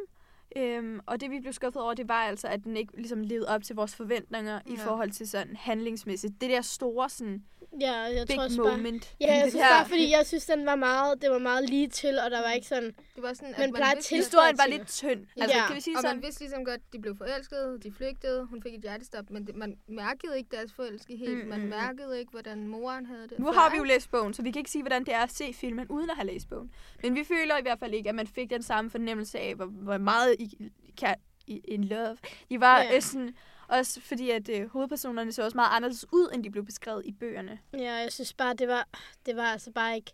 Øhm, 0.56 1.00
og 1.06 1.22
det 1.22 1.32
vi 1.32 1.40
blev 1.40 1.54
skuffet 1.54 1.82
over, 1.82 1.94
det 1.94 2.08
var 2.08 2.22
altså, 2.22 2.48
at 2.48 2.64
den 2.64 2.78
ikke 2.78 2.98
ligesom 2.98 3.22
levede 3.22 3.48
op 3.48 3.64
til 3.64 3.76
vores 3.76 3.96
forventninger 3.96 4.60
ja. 4.68 4.74
i 4.74 4.78
forhold 4.78 5.12
til 5.12 5.30
sådan 5.30 5.56
handlingsmæssigt. 5.56 6.42
Det 6.42 6.50
der 6.50 6.62
store 6.62 7.10
sådan 7.10 7.44
Ja, 7.82 7.94
jeg 7.94 8.28
big 8.28 8.36
tror 8.36 8.44
også 8.44 8.62
moment. 8.62 9.16
Bare, 9.20 9.30
ja, 9.30 9.36
jeg 9.36 9.50
synes 9.52 9.66
bare, 9.72 9.86
fordi 9.86 10.12
jeg 10.12 10.26
synes, 10.26 10.46
den 10.46 10.66
var 10.66 10.76
meget, 10.76 11.22
det 11.22 11.32
var 11.32 11.38
meget 11.40 11.70
lige 11.70 11.88
til, 11.88 12.20
og 12.20 12.32
der 12.32 12.42
var 12.42 12.52
ikke 12.52 12.68
sådan... 12.68 12.96
Det 13.16 13.24
var 13.24 13.34
sådan, 13.34 13.54
at 13.54 13.60
man, 13.60 13.72
man 13.72 14.02
til 14.02 14.18
Historien 14.18 14.58
var 14.58 14.68
lidt 14.68 14.88
tynd. 14.88 15.26
Altså, 15.38 15.58
ja. 15.58 15.68
kan 15.68 15.76
vi 15.76 15.82
sige 15.82 15.98
og 15.98 16.02
sådan? 16.02 16.16
man 16.16 16.24
vidste 16.24 16.42
ligesom 16.42 16.66
godt, 16.66 16.82
de 16.94 17.00
blev 17.00 17.18
forelskede, 17.18 17.80
de 17.84 17.92
flygtede, 17.92 18.46
hun 18.46 18.62
fik 18.64 18.74
et 18.74 18.82
hjertestop, 18.82 19.30
men 19.30 19.48
det, 19.48 19.56
man 19.56 19.78
mærkede 19.88 20.38
ikke 20.38 20.50
deres 20.56 20.74
forelskede 20.74 21.18
helt. 21.18 21.44
Mm, 21.44 21.50
man 21.50 21.68
mærkede 21.68 22.20
ikke, 22.20 22.32
hvordan 22.32 22.68
moren 22.68 23.06
havde 23.06 23.28
det. 23.28 23.40
Nu 23.40 23.52
har 23.52 23.72
vi 23.72 23.78
jo 23.78 23.84
læst 23.84 24.12
bogen, 24.12 24.34
så 24.34 24.42
vi 24.42 24.52
kan 24.52 24.60
ikke 24.60 24.72
sige, 24.72 24.82
hvordan 24.82 25.04
det 25.04 25.14
er 25.14 25.24
at 25.24 25.32
se 25.32 25.54
filmen, 25.54 25.88
uden 25.90 26.10
at 26.10 26.16
have 26.16 26.28
læst 26.28 26.50
bogen. 26.50 26.72
Men 27.04 27.16
vi 27.16 27.24
føler 27.24 27.58
i 27.58 27.62
hvert 27.62 27.80
fald 27.80 27.94
ikke, 27.94 28.10
at 28.10 28.16
man 28.16 28.28
fik 28.28 28.50
den 28.50 28.64
samme 28.64 28.90
fornemmelse 28.90 29.40
af, 29.40 29.56
hvor, 29.56 29.66
hvor 29.66 29.98
meget 29.98 30.36
i, 30.40 30.72
kan, 30.98 31.16
i, 31.48 31.62
in 31.68 31.84
love. 31.84 32.18
De 32.50 32.60
var 32.60 32.84
yeah. 32.84 32.96
øh, 32.96 33.02
sådan 33.02 33.36
også 33.68 34.02
fordi, 34.02 34.30
at 34.30 34.50
øh, 34.50 34.70
hovedpersonerne 34.70 35.32
så 35.32 35.44
også 35.44 35.58
meget 35.58 35.76
anderledes 35.76 36.06
ud, 36.12 36.30
end 36.34 36.44
de 36.44 36.52
blev 36.52 36.66
beskrevet 36.66 37.06
i 37.06 37.12
bøgerne. 37.12 37.60
Ja, 37.74 37.94
jeg 37.94 38.14
synes 38.14 38.34
bare, 38.34 38.54
det 38.54 38.68
var, 38.68 38.88
det 39.26 39.36
var 39.36 39.44
altså 39.44 39.72
bare 39.72 39.96
ikke... 39.96 40.12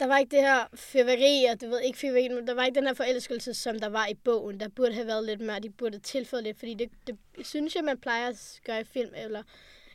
Der 0.00 0.06
var 0.06 0.18
ikke 0.18 0.30
det 0.30 0.40
her 0.40 0.66
fyrværkeri, 0.74 1.44
og 1.44 1.60
du 1.60 1.68
ved 1.68 1.80
ikke 1.80 1.98
fyrværkeri, 1.98 2.34
men 2.34 2.46
der 2.46 2.54
var 2.54 2.64
ikke 2.64 2.74
den 2.74 2.86
her 2.86 2.94
forelskelse, 2.94 3.54
som 3.54 3.78
der 3.78 3.88
var 3.88 4.06
i 4.06 4.14
bogen. 4.14 4.60
Der 4.60 4.68
burde 4.68 4.94
have 4.94 5.06
været 5.06 5.24
lidt 5.24 5.40
mere, 5.40 5.60
de 5.60 5.70
burde 5.70 5.98
tilføje 5.98 6.42
lidt, 6.42 6.58
fordi 6.58 6.74
det, 6.74 6.90
det 7.06 7.18
synes 7.46 7.74
jeg, 7.74 7.84
man 7.84 7.98
plejer 7.98 8.28
at 8.28 8.60
gøre 8.64 8.80
i 8.80 8.84
film, 8.84 9.10
eller 9.16 9.42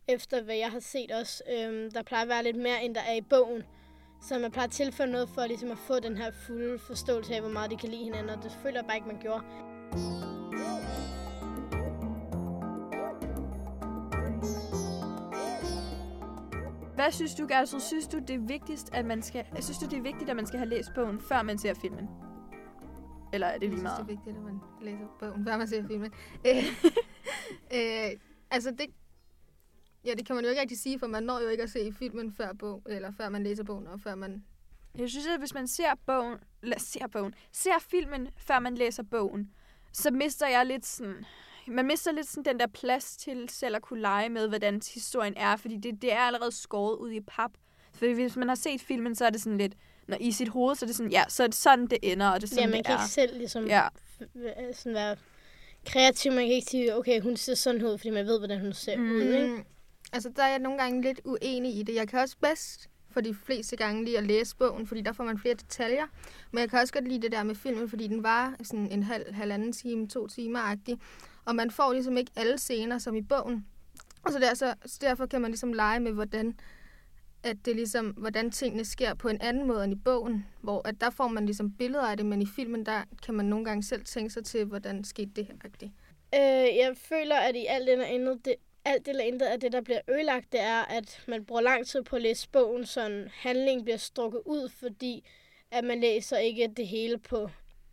efter 0.08 0.42
hvad 0.42 0.56
jeg 0.56 0.72
har 0.72 0.80
set 0.80 1.12
også. 1.12 1.44
Øhm, 1.52 1.92
der 1.92 2.04
plejer 2.04 2.24
at 2.24 2.30
være 2.30 2.44
lidt 2.44 2.56
mere, 2.56 2.84
end 2.84 2.96
der 2.96 3.02
er 3.02 3.14
i 3.14 3.22
bogen. 3.22 3.64
Så 4.24 4.40
man 4.40 4.52
plejer 4.52 4.68
at 4.68 4.72
tilføje 4.72 5.12
noget 5.12 5.30
for 5.30 5.46
ligesom 5.46 5.72
at 5.72 5.78
få 5.78 6.00
den 6.00 6.18
her 6.18 6.32
fulde 6.32 6.80
forståelse 6.80 7.36
af, 7.36 7.42
hvor 7.42 7.50
meget 7.50 7.72
de 7.72 7.78
kan 7.78 7.90
lide 7.90 8.04
hinanden, 8.04 8.30
og 8.30 8.44
det 8.44 8.52
føler 8.52 8.78
jeg 8.78 8.86
bare 8.86 8.96
ikke, 8.96 9.08
man 9.08 9.20
gjorde. 9.22 9.44
Hvad 16.96 17.12
synes 17.12 17.36
du, 17.36 17.48
Gertrud? 17.48 17.80
Synes 17.80 18.08
du, 18.08 18.20
det 18.20 18.30
er 18.30 18.48
vigtigst, 18.48 18.90
at 18.94 19.06
man 19.06 19.22
skal... 19.22 19.46
Synes 19.62 19.78
du, 19.78 19.86
det 19.86 19.98
er 19.98 20.02
vigtigt, 20.02 20.30
at 20.30 20.36
man 20.36 20.46
skal 20.46 20.60
have 20.60 20.70
læst 20.70 20.90
bogen, 20.96 21.20
før 21.20 21.42
man 21.42 21.58
ser 21.58 21.74
filmen? 21.74 22.10
Eller 23.34 23.48
er 23.48 23.58
det 23.58 23.70
lige 23.70 23.82
meget? 23.82 23.98
Jeg 23.98 24.06
synes, 24.06 24.08
det 24.08 24.14
er 24.14 24.18
vigtigt, 24.18 24.38
at 24.38 24.44
man 24.44 24.60
læser 24.82 25.06
bogen, 25.20 25.46
før 25.46 25.58
man 25.58 25.68
ser 25.68 25.88
filmen. 25.88 26.12
øh, 27.76 28.20
altså, 28.52 28.72
det, 28.72 28.86
ja, 30.06 30.14
det 30.14 30.26
kan 30.26 30.36
man 30.36 30.44
jo 30.44 30.50
ikke 30.50 30.62
rigtig 30.62 30.80
sige, 30.80 31.00
for 31.00 31.08
man 31.08 31.24
når 31.24 31.40
jo 31.40 31.48
ikke 31.48 31.64
at 31.64 31.70
se 31.70 31.94
filmen 32.00 32.34
før, 32.34 32.54
bog, 32.54 32.82
eller 32.90 33.12
før 33.12 33.30
man 33.30 33.44
læser 33.44 33.64
bogen, 33.64 33.88
og 33.88 34.00
før 34.00 34.16
man... 34.16 34.44
Jeg 34.98 35.10
synes, 35.10 35.28
at 35.28 35.40
hvis 35.40 35.54
man 35.54 35.68
ser 35.68 35.92
bogen, 36.06 36.38
eller 36.64 36.80
ser 36.80 37.08
bogen, 37.08 37.36
ser 37.52 37.80
filmen, 37.80 38.30
før 38.38 38.60
man 38.60 38.76
læser 38.76 39.04
bogen, 39.04 39.52
så 39.94 40.12
mister 40.12 40.48
jeg 40.48 40.66
lidt 40.66 40.86
sådan 40.86 41.26
man 41.68 41.86
mister 41.86 42.12
lidt 42.12 42.28
sådan 42.28 42.44
den 42.44 42.60
der 42.60 42.68
plads 42.68 43.18
til 43.18 43.50
selv 43.50 43.76
at 43.76 43.82
kunne 43.82 44.02
lege 44.02 44.30
med, 44.30 44.48
hvordan 44.48 44.82
historien 44.94 45.34
er, 45.38 45.56
fordi 45.56 45.78
det, 45.78 46.02
det 46.02 46.14
er 46.14 46.20
allerede 46.20 46.52
skåret 46.52 46.98
ud 46.98 47.12
i 47.12 47.20
pap. 47.22 47.52
For 47.94 48.14
hvis 48.14 48.36
man 48.36 48.48
har 48.48 48.56
set 48.56 48.82
filmen, 48.82 49.16
så 49.16 49.26
er 49.26 49.30
det 49.30 49.42
sådan 49.42 49.58
lidt, 49.58 49.74
når 50.08 50.18
i 50.20 50.32
sit 50.32 50.48
hoved, 50.48 50.76
så 50.76 50.86
er 50.86 50.88
det 50.88 50.96
sådan, 50.96 51.12
ja, 51.12 51.24
så 51.28 51.44
er 51.44 51.48
det 51.48 51.56
sådan, 51.56 51.88
det 51.88 51.98
ender, 52.02 52.30
og 52.30 52.42
det 52.42 52.44
er 52.44 52.56
sådan, 52.56 52.64
Ja, 52.64 52.70
man 52.70 52.78
det 52.78 52.86
kan 52.86 52.96
er. 52.96 53.00
ikke 53.00 53.12
selv 53.12 53.38
ligesom 53.38 53.68
ja. 53.68 53.88
sådan 54.74 54.94
være 54.94 55.16
kreativ. 55.86 56.32
Man 56.32 56.46
kan 56.46 56.56
ikke 56.56 56.72
sige, 56.72 56.96
okay, 56.96 57.22
hun 57.22 57.38
ser 57.38 57.56
sådan 57.56 57.84
ud, 57.84 57.98
fordi 57.98 58.10
man 58.10 58.26
ved, 58.26 58.38
hvordan 58.38 58.62
hun 58.62 58.74
ser 58.74 58.98
mm. 58.98 59.12
ud, 59.12 59.22
ikke? 59.22 59.64
Altså, 60.14 60.30
der 60.36 60.44
er 60.44 60.50
jeg 60.50 60.60
nogle 60.60 60.78
gange 60.82 61.02
lidt 61.02 61.22
uenig 61.26 61.78
i 61.80 61.84
det. 61.84 61.96
Jeg 61.96 62.08
kan 62.08 62.20
også 62.20 62.38
bedst 62.42 62.90
for 63.10 63.22
de 63.22 63.34
fleste 63.34 63.76
gange 63.76 64.04
lige 64.04 64.18
at 64.18 64.24
læse 64.24 64.56
bogen, 64.56 64.88
fordi 64.88 65.02
der 65.02 65.14
får 65.14 65.24
man 65.24 65.38
flere 65.38 65.54
detaljer. 65.54 66.08
Men 66.52 66.60
jeg 66.60 66.70
kan 66.70 66.80
også 66.80 66.94
godt 66.94 67.08
lide 67.08 67.22
det 67.22 67.32
der 67.32 67.44
med 67.44 67.56
filmen, 67.56 67.90
fordi 67.90 68.08
den 68.08 68.24
var 68.24 68.56
sådan 68.64 68.92
en 68.92 69.04
halv, 69.04 69.34
halvanden 69.34 69.72
time, 69.72 70.08
to 70.08 70.28
timer-agtig. 70.28 71.00
Og 71.46 71.56
man 71.56 71.72
får 71.72 71.94
ligesom 71.94 72.18
ikke 72.18 72.32
alle 72.36 72.58
scener 72.58 72.98
som 72.98 73.16
i 73.16 73.22
bogen. 73.22 73.66
Og 74.24 74.32
så, 74.32 74.40
der, 74.40 74.54
så, 74.54 74.74
så 74.86 74.98
derfor 75.02 75.26
kan 75.26 75.42
man 75.42 75.52
ligesom 75.52 75.74
lege 75.74 76.00
med, 76.00 76.12
hvordan 76.12 76.56
at 77.44 77.58
det 77.66 77.76
ligesom, 77.76 78.06
hvordan 78.06 78.52
tingene 78.52 78.86
sker 78.86 79.14
på 79.14 79.28
en 79.28 79.42
anden 79.42 79.68
måde 79.68 79.84
end 79.84 79.94
i 79.94 80.00
bogen, 80.06 80.46
hvor 80.62 80.88
at 80.88 80.96
der 81.02 81.10
får 81.10 81.28
man 81.28 81.46
ligesom 81.46 81.72
billeder 81.72 82.08
af 82.08 82.18
det, 82.18 82.26
men 82.26 82.42
i 82.42 82.46
filmen, 82.46 82.86
der 82.86 83.04
kan 83.26 83.34
man 83.34 83.46
nogle 83.46 83.66
gange 83.66 83.84
selv 83.84 84.06
tænke 84.06 84.30
sig 84.30 84.46
til, 84.46 84.66
hvordan 84.66 85.04
skete 85.04 85.32
det 85.36 85.46
her. 85.46 85.56
Øh, 86.36 86.78
jeg 86.78 86.94
føler, 86.96 87.36
at 87.36 87.56
i 87.56 87.66
alt 87.70 87.90
eller 87.90 88.06
andet, 88.06 88.46
det, 88.46 88.56
alt 88.86 89.08
eller 89.08 89.24
intet 89.24 89.46
af 89.46 89.60
det, 89.60 89.72
der 89.72 89.82
bliver 89.82 90.02
ødelagt, 90.10 90.52
det 90.52 90.60
er, 90.60 90.82
at 90.82 91.24
man 91.28 91.46
bruger 91.46 91.62
lang 91.62 91.88
tid 91.88 92.04
på 92.04 92.16
at 92.16 92.22
læse 92.22 92.50
bogen, 92.50 92.86
så 92.86 93.30
handling 93.34 93.84
bliver 93.84 93.98
strukket 93.98 94.42
ud, 94.46 94.70
fordi 94.70 95.24
at 95.72 95.84
man 95.84 96.00
læser 96.00 96.38
ikke 96.38 96.74
det 96.78 96.88
hele 96.88 97.18
på 97.18 97.50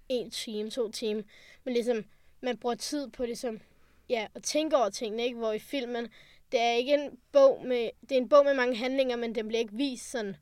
en 0.09 0.31
time, 0.31 0.71
to 0.71 0.91
timer, 0.91 1.23
men 1.65 1.75
ligesom 1.75 2.05
man 2.41 2.59
bruger 2.59 2.75
tid 2.75 3.09
på 3.09 3.25
ligesom, 3.25 3.61
ja, 4.09 4.27
at 4.35 4.43
tænke 4.43 4.77
over 4.77 4.91
tingene, 4.91 5.25
ikke? 5.25 5.39
Hvor 5.39 5.53
i 5.53 5.59
filmen, 5.59 6.09
det 6.53 6.61
er 6.61 6.73
ikke 6.73 6.95
en 6.95 7.19
bog 7.33 7.65
med, 7.67 7.91
det 8.01 8.13
er 8.13 8.17
en 8.17 8.29
bog 8.29 8.45
med 8.45 8.55
mange 8.55 8.77
handlinger, 8.77 9.17
men 9.17 9.35
den 9.35 9.49
bliver 9.49 9.61
ikke 9.61 9.75
vist 9.75 10.11
sådan, 10.11 10.37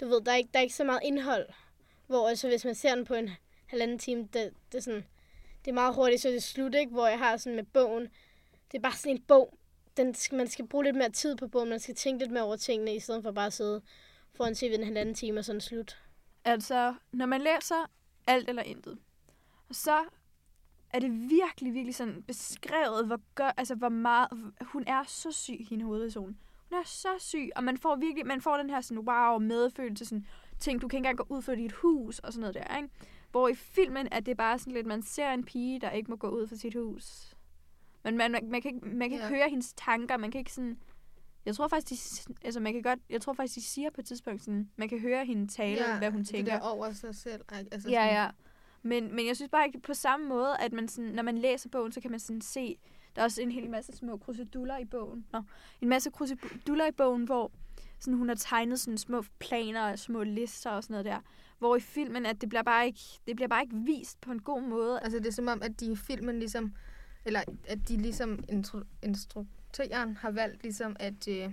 du 0.00 0.08
ved, 0.08 0.20
der 0.20 0.32
er 0.32 0.36
ikke, 0.36 0.50
der 0.52 0.58
er 0.58 0.62
ikke 0.62 0.74
så 0.74 0.84
meget 0.84 1.00
indhold. 1.04 1.48
Hvor 2.06 2.28
altså, 2.28 2.48
hvis 2.48 2.64
man 2.64 2.74
ser 2.74 2.94
den 2.94 3.04
på 3.04 3.14
en 3.14 3.30
halvanden 3.66 3.98
time, 3.98 4.22
det, 4.22 4.52
det 4.72 4.78
er 4.78 4.82
sådan, 4.82 5.04
det 5.64 5.70
er 5.70 5.74
meget 5.74 5.94
hurtigt, 5.94 6.22
så 6.22 6.28
det 6.28 6.36
er 6.36 6.40
slut, 6.40 6.74
ikke? 6.74 6.92
Hvor 6.92 7.06
jeg 7.06 7.18
har 7.18 7.36
sådan 7.36 7.56
med 7.56 7.64
bogen, 7.64 8.02
det 8.72 8.78
er 8.78 8.82
bare 8.82 8.96
sådan 8.96 9.16
en 9.16 9.22
bog, 9.22 9.58
den, 9.98 10.14
man 10.32 10.48
skal 10.48 10.66
bruge 10.66 10.84
lidt 10.84 10.96
mere 10.96 11.10
tid 11.10 11.36
på 11.36 11.48
bogen, 11.48 11.68
man 11.68 11.80
skal 11.80 11.94
tænke 11.94 12.24
lidt 12.24 12.32
mere 12.32 12.42
over 12.42 12.56
tingene, 12.56 12.96
i 12.96 13.00
stedet 13.00 13.22
for 13.22 13.32
bare 13.32 13.46
at 13.46 13.52
sidde 13.52 13.82
foran 14.34 14.54
tv 14.54 14.74
en 14.78 14.84
halvanden 14.84 15.14
time 15.14 15.38
og 15.38 15.44
sådan 15.44 15.60
slut. 15.60 16.02
Altså, 16.44 16.94
når 17.12 17.26
man 17.26 17.40
læser 17.40 17.90
alt 18.26 18.48
eller 18.48 18.62
intet, 18.62 18.98
så 19.70 20.04
er 20.90 20.98
det 20.98 21.10
virkelig, 21.30 21.74
virkelig 21.74 21.94
sådan 21.94 22.22
beskrevet, 22.22 23.06
hvor, 23.06 23.20
gør, 23.34 23.52
altså, 23.56 23.74
hvor 23.74 23.88
meget... 23.88 24.28
Hun 24.60 24.84
er 24.86 25.04
så 25.06 25.32
syg, 25.32 25.66
hende 25.70 25.84
hovedpersonen. 25.84 26.38
Hun 26.70 26.78
er 26.78 26.84
så 26.84 27.08
syg, 27.18 27.50
og 27.56 27.64
man 27.64 27.78
får 27.78 27.96
virkelig 27.96 28.26
man 28.26 28.40
får 28.40 28.56
den 28.56 28.70
her 28.70 28.80
sådan, 28.80 29.08
wow, 29.08 29.38
medfølelse, 29.38 30.04
sådan, 30.04 30.26
ting, 30.60 30.82
du 30.82 30.88
kan 30.88 30.98
ikke 30.98 31.08
engang 31.08 31.28
gå 31.28 31.36
ud 31.36 31.42
for 31.42 31.54
dit 31.54 31.72
hus, 31.72 32.18
og 32.18 32.32
sådan 32.32 32.40
noget 32.40 32.54
der, 32.54 32.76
ikke? 32.76 32.88
Hvor 33.30 33.48
i 33.48 33.54
filmen 33.54 34.08
er 34.12 34.20
det 34.20 34.36
bare 34.36 34.58
sådan 34.58 34.72
lidt, 34.72 34.86
man 34.86 35.02
ser 35.02 35.30
en 35.30 35.44
pige, 35.44 35.80
der 35.80 35.90
ikke 35.90 36.10
må 36.10 36.16
gå 36.16 36.28
ud 36.28 36.46
for 36.46 36.56
sit 36.56 36.74
hus. 36.74 37.36
Men 38.04 38.16
man, 38.16 38.32
man, 38.32 38.50
man 38.50 38.62
kan 38.62 38.74
ikke, 38.74 38.86
man 38.86 39.08
kan 39.08 39.12
ikke 39.12 39.24
ja. 39.24 39.28
høre 39.28 39.50
hendes 39.50 39.72
tanker, 39.72 40.16
man 40.16 40.30
kan 40.30 40.38
ikke 40.38 40.52
sådan... 40.52 40.78
Jeg 41.46 41.56
tror 41.56 41.68
faktisk, 41.68 42.28
de, 42.28 42.34
altså 42.44 42.60
man 42.60 42.72
kan 42.72 42.82
godt, 42.82 42.98
jeg 43.10 43.20
tror 43.20 43.32
faktisk, 43.32 43.54
de 43.54 43.62
siger 43.62 43.90
på 43.90 44.00
et 44.00 44.06
tidspunkt 44.06 44.42
sådan, 44.42 44.70
man 44.76 44.88
kan 44.88 44.98
høre 44.98 45.24
hende 45.24 45.48
tale, 45.48 45.90
ja, 45.90 45.98
hvad 45.98 46.10
hun 46.10 46.24
tænker. 46.24 46.52
det 46.52 46.62
der 46.62 46.68
over 46.68 46.92
sig 46.92 47.14
selv. 47.14 47.44
Altså 47.48 47.90
ja, 47.90 48.04
ja. 48.04 48.30
Men, 48.82 49.14
men 49.14 49.26
jeg 49.26 49.36
synes 49.36 49.50
bare 49.50 49.66
ikke 49.66 49.80
på 49.80 49.94
samme 49.94 50.28
måde, 50.28 50.56
at 50.60 50.72
man 50.72 50.88
sådan, 50.88 51.10
når 51.10 51.22
man 51.22 51.38
læser 51.38 51.68
bogen, 51.68 51.92
så 51.92 52.00
kan 52.00 52.10
man 52.10 52.20
sådan 52.20 52.40
se, 52.40 52.78
der 53.16 53.22
er 53.22 53.24
også 53.24 53.42
en 53.42 53.52
hel 53.52 53.70
masse 53.70 53.92
små 53.92 54.16
kruseduller 54.16 54.78
i 54.78 54.84
bogen. 54.84 55.26
Nå, 55.32 55.42
en 55.80 55.88
masse 55.88 56.10
kruseduller 56.10 56.86
i 56.86 56.92
bogen, 56.92 57.24
hvor 57.24 57.52
sådan, 57.98 58.18
hun 58.18 58.28
har 58.28 58.36
tegnet 58.36 58.80
sådan 58.80 58.98
små 58.98 59.22
planer 59.38 59.92
og 59.92 59.98
små 59.98 60.22
lister 60.22 60.70
og 60.70 60.82
sådan 60.82 60.94
noget 60.94 61.04
der. 61.04 61.18
Hvor 61.58 61.76
i 61.76 61.80
filmen, 61.80 62.26
at 62.26 62.40
det 62.40 62.48
bliver 62.48 62.62
bare 62.62 62.86
ikke, 62.86 63.00
det 63.26 63.36
bliver 63.36 63.48
bare 63.48 63.62
ikke 63.62 63.76
vist 63.76 64.20
på 64.20 64.32
en 64.32 64.42
god 64.42 64.62
måde. 64.62 65.00
Altså, 65.00 65.18
det 65.18 65.26
er 65.26 65.32
som 65.32 65.48
om, 65.48 65.62
at 65.62 65.80
de 65.80 65.92
i 65.92 65.96
filmen 65.96 66.38
ligesom... 66.38 66.74
Eller 67.28 67.42
at 67.66 67.78
de 67.88 67.96
ligesom 67.96 68.44
intro, 68.48 68.78
instruktøren 69.02 70.16
har 70.16 70.30
valgt 70.30 70.62
ligesom 70.62 70.96
at... 70.98 71.28
Øh, 71.28 71.50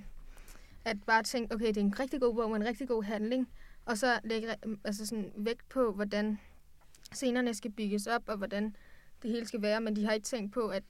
at 0.85 0.97
bare 1.03 1.23
tænke, 1.23 1.55
okay, 1.55 1.67
det 1.67 1.77
er 1.77 1.81
en 1.81 1.99
rigtig 1.99 2.21
god 2.21 2.35
bog 2.35 2.49
med 2.49 2.59
en 2.59 2.65
rigtig 2.65 2.87
god 2.87 3.03
handling. 3.03 3.49
Og 3.85 3.97
så 3.97 4.19
lægge 4.23 4.55
mm, 4.65 4.79
altså 4.83 5.05
sådan 5.05 5.31
vægt 5.35 5.69
på, 5.69 5.91
hvordan 5.91 6.39
scenerne 7.13 7.53
skal 7.53 7.71
bygges 7.71 8.07
op, 8.07 8.23
og 8.27 8.37
hvordan 8.37 8.75
det 9.21 9.31
hele 9.31 9.47
skal 9.47 9.61
være. 9.61 9.81
Men 9.81 9.95
de 9.95 10.05
har 10.05 10.13
ikke 10.13 10.25
tænkt 10.25 10.53
på, 10.53 10.67
at 10.67 10.83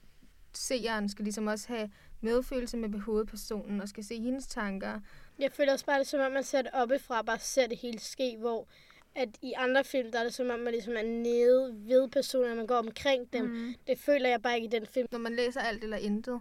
seeren 0.52 1.08
skal 1.08 1.22
ligesom 1.22 1.46
også 1.46 1.68
have 1.68 1.90
medfølelse 2.20 2.76
med 2.76 3.00
hovedpersonen, 3.00 3.80
og 3.80 3.88
skal 3.88 4.04
se 4.04 4.20
hendes 4.20 4.46
tanker. 4.46 5.00
Jeg 5.38 5.52
føler 5.52 5.72
også 5.72 5.86
bare, 5.86 5.98
det 5.98 6.04
er 6.04 6.08
som 6.08 6.20
om, 6.20 6.32
man 6.32 6.44
ser 6.44 6.62
det 6.62 6.70
oppefra, 6.74 7.22
bare 7.22 7.38
ser 7.38 7.66
det 7.66 7.78
hele 7.78 7.98
ske, 7.98 8.36
hvor 8.38 8.68
at 9.16 9.28
i 9.42 9.52
andre 9.56 9.84
film, 9.84 10.12
der 10.12 10.18
er 10.18 10.24
det 10.24 10.34
som 10.34 10.50
om, 10.50 10.58
man 10.58 10.72
ligesom 10.72 10.94
er 10.96 11.02
nede 11.02 11.74
ved 11.88 12.08
personerne, 12.08 12.54
man 12.56 12.66
går 12.66 12.76
omkring 12.76 13.32
dem. 13.32 13.44
Mm. 13.44 13.74
Det 13.86 13.98
føler 13.98 14.28
jeg 14.28 14.42
bare 14.42 14.54
ikke 14.56 14.66
i 14.66 14.70
den 14.80 14.86
film. 14.86 15.06
Når 15.12 15.18
man 15.18 15.36
læser 15.36 15.60
alt 15.60 15.84
eller 15.84 15.96
intet, 15.96 16.40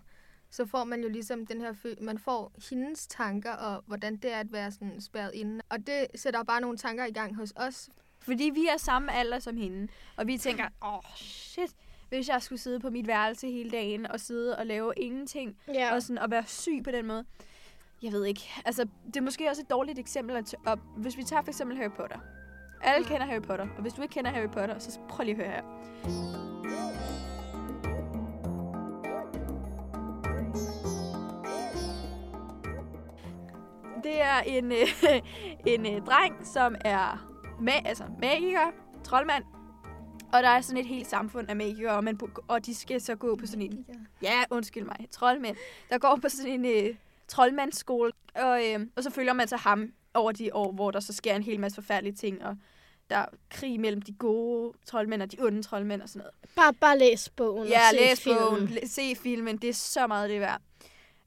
så 0.51 0.65
får 0.65 0.84
man 0.84 1.01
jo 1.01 1.10
ligesom 1.10 1.46
den 1.46 1.62
her 1.62 1.74
føl- 1.74 2.01
man 2.03 2.17
får 2.20 2.51
hendes 2.70 3.08
tanker, 3.08 3.51
og 3.51 3.84
hvordan 3.88 4.15
det 4.15 4.34
er 4.34 4.38
at 4.39 4.51
være 4.51 4.72
sådan 4.72 5.01
spærret 5.01 5.32
inde. 5.34 5.62
Og 5.70 5.88
det 5.88 6.08
sætter 6.15 6.44
bare 6.44 6.62
nogle 6.62 6.77
tanker 6.77 7.05
i 7.05 7.12
gang 7.12 7.36
hos 7.36 7.53
os. 7.55 7.89
Fordi 8.22 8.51
vi 8.53 8.67
er 8.74 8.77
samme 8.77 9.13
alder 9.15 9.39
som 9.39 9.58
hende, 9.58 9.88
og 10.17 10.27
vi 10.27 10.38
tænker, 10.38 10.63
åh 10.84 10.94
oh, 10.94 11.01
shit, 11.15 11.72
hvis 12.10 12.29
jeg 12.29 12.41
skulle 12.41 12.60
sidde 12.60 12.79
på 12.79 12.89
mit 12.89 13.08
værelse 13.08 13.48
hele 13.48 13.70
dagen 13.72 14.08
og 14.08 14.20
sidde 14.20 14.58
og 14.58 14.65
lave 14.65 14.94
ingenting, 14.98 15.58
Ja, 15.74 15.94
og, 15.94 16.01
sådan, 16.03 16.17
og 16.17 16.32
være 16.32 16.44
syg 16.48 16.82
på 16.84 16.91
den 16.91 17.05
måde. 17.05 17.25
Jeg 18.01 18.12
ved 18.12 18.25
ikke. 18.25 18.41
Altså, 18.65 18.88
det 19.08 19.15
er 19.17 19.22
måske 19.22 19.50
også 19.50 19.62
et 19.62 19.70
dårligt 19.70 20.00
eksempel. 20.00 20.36
At 20.36 20.55
op. 20.65 20.79
Hvis 20.98 21.17
vi 21.17 21.24
tager 21.24 21.41
for 21.41 21.50
eksempel 21.50 21.77
Harry 21.77 21.91
Potter. 21.91 22.20
Alle 22.86 23.06
kender 23.06 23.25
Harry 23.25 23.42
Potter, 23.42 23.68
og 23.75 23.82
hvis 23.82 23.94
du 23.94 24.01
ikke 24.01 24.13
kender 24.13 24.32
Harry 24.32 24.50
Potter, 24.50 24.80
så 24.80 25.00
prøv 25.10 25.24
lige 25.25 25.36
at 25.36 25.46
høre 25.46 25.56
her. 25.56 25.62
Det 34.04 34.22
er 34.22 34.39
en, 34.46 34.72
øh, 34.72 34.77
en 35.74 35.86
øh, 35.86 36.01
dreng, 36.06 36.48
som 36.48 36.75
er 36.86 37.27
ma- 37.60 37.88
altså 37.88 38.04
magiker, 38.22 38.72
troldmand, 39.04 39.44
og 40.34 40.44
der 40.44 40.50
er 40.50 40.62
sådan 40.62 40.82
et 40.82 40.88
helt 40.88 41.08
samfund 41.08 41.50
af 41.50 41.56
magikere, 41.56 41.92
og, 41.96 42.04
man, 42.04 42.20
og 42.48 42.65
de 42.65 42.75
skal 42.75 43.01
så 43.01 43.15
gå 43.15 43.36
på 43.36 43.46
sådan 43.46 43.62
en 43.62 43.86
Ja, 44.22 44.44
undskyld 44.50 44.84
mig. 44.84 44.96
Troldmænd. 45.12 45.56
Der 45.89 45.98
går 45.98 46.20
på 46.22 46.30
sådan 46.30 46.51
en 46.51 46.65
øh, 46.65 46.96
troldmandsskole, 47.27 48.12
og, 48.36 48.62
øh, 48.65 48.80
og 48.96 49.04
så 49.04 49.10
følger 49.12 49.34
man 49.34 49.48
så 49.48 49.58
ham 49.58 49.92
over 50.13 50.32
de 50.32 50.50
år, 50.54 50.72
hvor 50.72 50.92
der 50.92 51.00
så 51.00 51.13
sker 51.13 51.36
en 51.36 51.44
hel 51.44 51.60
masse 51.60 51.75
forfærdelige 51.75 52.15
ting, 52.15 52.46
og 52.46 52.58
der 53.09 53.15
er 53.17 53.25
krig 53.50 53.79
mellem 53.79 54.01
de 54.01 54.13
gode 54.13 54.74
troldmænd 54.85 55.21
og 55.21 55.31
de 55.31 55.38
onde 55.39 55.63
troldmænd 55.63 56.01
og 56.01 56.09
sådan 56.09 56.19
noget. 56.19 56.33
bare, 56.55 56.74
bare 56.74 56.97
læs 57.00 57.29
bogen 57.29 57.67
Ja, 57.67 57.79
og 57.79 57.85
se 57.91 57.95
læs 58.00 58.21
filmen. 58.21 58.41
bogen, 58.50 58.67
læ- 58.67 58.85
se 58.85 59.15
filmen, 59.15 59.57
det 59.57 59.69
er 59.69 59.74
så 59.74 60.07
meget 60.07 60.29
det 60.29 60.39
værd. 60.39 60.62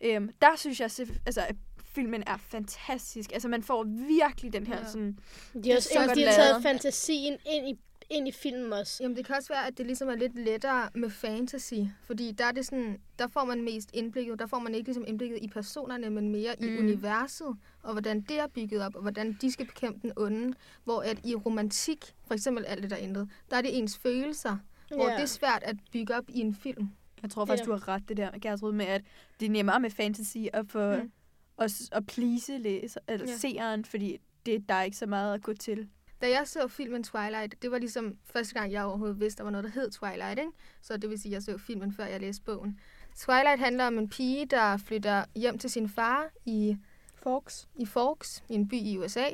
Øhm, 0.00 0.30
der 0.42 0.56
synes 0.56 0.80
jeg, 0.80 0.90
altså, 1.26 1.40
at 1.40 1.56
filmen 1.94 2.22
er 2.26 2.36
fantastisk. 2.36 3.32
Altså, 3.32 3.48
man 3.48 3.62
får 3.62 3.84
virkelig 4.08 4.52
den 4.52 4.66
her 4.66 4.76
Ja. 4.78 4.86
sådan... 4.86 5.18
De 5.64 5.68
har, 5.70 5.76
også, 5.76 5.88
så 5.88 6.12
de 6.14 6.24
har 6.24 6.32
taget 6.32 6.62
fantasien 6.62 7.38
ind 7.46 7.68
i, 7.68 7.78
ind 8.10 8.28
i 8.28 8.32
filmen 8.32 8.72
også. 8.72 9.02
Jamen, 9.02 9.16
det 9.16 9.26
kan 9.26 9.36
også 9.36 9.48
være, 9.52 9.66
at 9.66 9.78
det 9.78 9.86
ligesom 9.86 10.08
er 10.08 10.14
lidt 10.16 10.34
lettere 10.34 10.88
med 10.94 11.10
fantasy, 11.10 11.74
fordi 12.06 12.32
der 12.32 12.44
er 12.44 12.52
det 12.52 12.66
sådan, 12.66 13.00
der 13.18 13.26
får 13.28 13.44
man 13.44 13.62
mest 13.62 13.90
indblikket, 13.94 14.38
der 14.38 14.46
får 14.46 14.58
man 14.58 14.74
ikke 14.74 14.86
ligesom 14.88 15.04
indblikket 15.06 15.38
i 15.42 15.48
personerne, 15.48 16.10
men 16.10 16.30
mere 16.32 16.62
i 16.62 16.70
Mm. 16.70 16.78
universet, 16.78 17.56
og 17.82 17.92
hvordan 17.92 18.20
det 18.20 18.38
er 18.40 18.46
bygget 18.46 18.82
op, 18.82 18.94
og 18.94 19.02
hvordan 19.02 19.38
de 19.40 19.52
skal 19.52 19.66
bekæmpe 19.66 19.98
den 20.02 20.12
onde, 20.16 20.54
hvor 20.84 21.00
at 21.02 21.26
i 21.26 21.34
romantik, 21.34 22.14
for 22.26 22.34
eksempel 22.34 22.64
alt 22.64 22.82
det 22.82 22.90
der 22.90 22.96
ændret, 23.00 23.28
der 23.50 23.56
er 23.56 23.62
det 23.62 23.78
ens 23.78 23.98
følelser, 23.98 24.56
hvor 24.88 25.08
Ja. 25.08 25.14
det 25.14 25.22
er 25.22 25.26
svært 25.26 25.62
at 25.62 25.76
bygge 25.92 26.14
op 26.16 26.24
i 26.28 26.40
en 26.40 26.54
film. 26.54 26.88
Jeg 27.22 27.30
tror 27.30 27.44
faktisk, 27.44 27.66
du 27.66 27.72
har 27.72 27.88
ret 27.88 28.08
det 28.08 28.16
der, 28.16 28.30
Gertrud, 28.42 28.72
med 28.72 28.86
at 28.86 29.02
det 29.40 29.46
er 29.46 29.50
nemmere 29.50 29.80
med 29.80 29.90
fantasy 29.90 30.36
at 30.52 30.66
få... 30.68 30.96
Mm. 30.96 31.12
At, 31.58 31.72
at 31.92 32.06
please 32.06 32.58
læser, 32.58 33.00
eller 33.08 33.26
ja. 33.28 33.36
seeren, 33.36 33.84
fordi 33.84 34.18
det, 34.46 34.68
der 34.68 34.74
er 34.74 34.82
ikke 34.82 34.96
så 34.96 35.06
meget 35.06 35.34
at 35.34 35.42
gå 35.42 35.52
til. 35.54 35.88
Da 36.22 36.28
jeg 36.30 36.48
så 36.48 36.68
filmen 36.68 37.02
Twilight, 37.04 37.62
det 37.62 37.70
var 37.70 37.78
ligesom 37.78 38.16
første 38.32 38.54
gang, 38.54 38.72
jeg 38.72 38.84
overhovedet 38.84 39.20
vidste, 39.20 39.38
der 39.38 39.44
var 39.44 39.50
noget, 39.50 39.64
der 39.64 39.70
hed 39.70 39.90
Twilight, 39.90 40.38
ikke? 40.38 40.50
Så 40.82 40.96
det 40.96 41.10
vil 41.10 41.18
sige, 41.20 41.30
at 41.30 41.34
jeg 41.34 41.42
så 41.42 41.58
filmen, 41.58 41.92
før 41.92 42.04
jeg 42.04 42.20
læste 42.20 42.42
bogen. 42.44 42.80
Twilight 43.16 43.58
handler 43.60 43.86
om 43.86 43.98
en 43.98 44.08
pige, 44.08 44.46
der 44.46 44.76
flytter 44.76 45.24
hjem 45.34 45.58
til 45.58 45.70
sin 45.70 45.88
far 45.88 46.28
i 46.46 46.76
Forks. 47.14 47.68
i 47.76 47.86
Forks, 47.86 48.44
i 48.48 48.54
en 48.54 48.68
by 48.68 48.74
i 48.74 48.98
USA. 48.98 49.24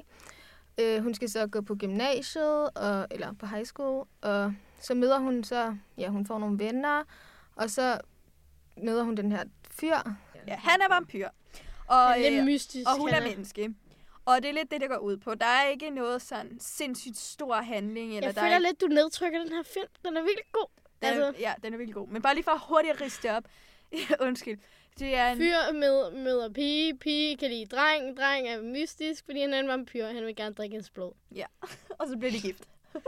Øh, 0.81 1.03
hun 1.03 1.14
skal 1.14 1.31
så 1.31 1.47
gå 1.47 1.61
på 1.61 1.75
gymnasiet, 1.75 2.71
og, 2.71 3.07
eller 3.11 3.33
på 3.33 3.47
high 3.47 3.64
school, 3.64 4.07
og 4.21 4.55
så 4.81 4.95
møder 4.95 5.19
hun 5.19 5.45
så, 5.45 5.76
ja, 5.99 6.09
hun 6.09 6.26
får 6.26 6.38
nogle 6.38 6.59
venner, 6.59 7.03
og 7.57 7.71
så 7.71 8.00
møder 8.83 9.03
hun 9.03 9.17
den 9.17 9.33
her 9.33 9.45
fyr. 9.71 9.97
Ja, 10.47 10.57
han 10.57 10.81
er 10.81 10.95
vampyr. 10.95 11.29
Og, 11.87 12.07
Han 12.12 12.25
er 12.25 12.38
øh, 12.38 12.45
mystisk. 12.45 12.88
og 12.88 12.99
hun 12.99 13.09
han 13.09 13.23
er 13.23 13.29
menneske. 13.29 13.75
Og 14.25 14.43
det 14.43 14.49
er 14.49 14.52
lidt 14.52 14.71
det, 14.71 14.81
der 14.81 14.88
går 14.88 14.97
ud 14.99 15.16
på. 15.16 15.35
Der 15.35 15.47
er 15.47 15.69
ikke 15.69 15.90
noget 15.90 16.23
sådan 16.23 16.57
sindssygt 16.61 17.16
stor 17.16 17.54
handling. 17.54 18.16
Eller 18.16 18.28
Jeg 18.28 18.35
der 18.35 18.40
føler 18.40 18.54
er 18.54 18.59
lidt, 18.59 18.81
du 18.81 18.87
nedtrykker 18.87 19.38
den 19.38 19.49
her 19.52 19.62
film. 19.62 19.87
Den 20.04 20.16
er 20.16 20.21
virkelig 20.23 20.45
god. 20.52 20.66
den 21.02 21.09
er, 21.21 21.26
altså- 21.26 21.40
Ja, 21.40 21.54
den 21.62 21.75
er 21.75 21.78
virkelig 21.78 21.95
god. 21.95 22.09
Men 22.09 22.23
bare 22.23 22.35
lige 22.35 22.45
for 22.45 22.64
hurtigt 22.69 22.95
at 22.95 23.00
riste 23.00 23.31
op. 23.37 23.45
Undskyld. 24.26 24.59
Det 24.99 25.14
er 25.14 25.31
en, 25.31 25.37
Fyr 25.37 25.73
med, 25.73 26.11
møder 26.11 26.49
pige, 26.52 26.99
pige 26.99 27.37
kan 27.37 27.50
lide 27.50 27.66
dreng, 27.66 28.16
dreng 28.16 28.49
er 28.49 28.62
mystisk, 28.62 29.25
fordi 29.25 29.40
han 29.40 29.54
er 29.54 29.61
en 29.61 29.69
vampyr, 29.69 30.07
han 30.07 30.26
vil 30.26 30.37
gerne 30.37 30.54
drikke 30.54 30.73
hendes 30.73 30.90
blod. 30.90 31.12
og 31.99 32.09
så 32.09 32.16
bliver 32.19 32.33
de 32.33 32.40
gift. 32.40 32.62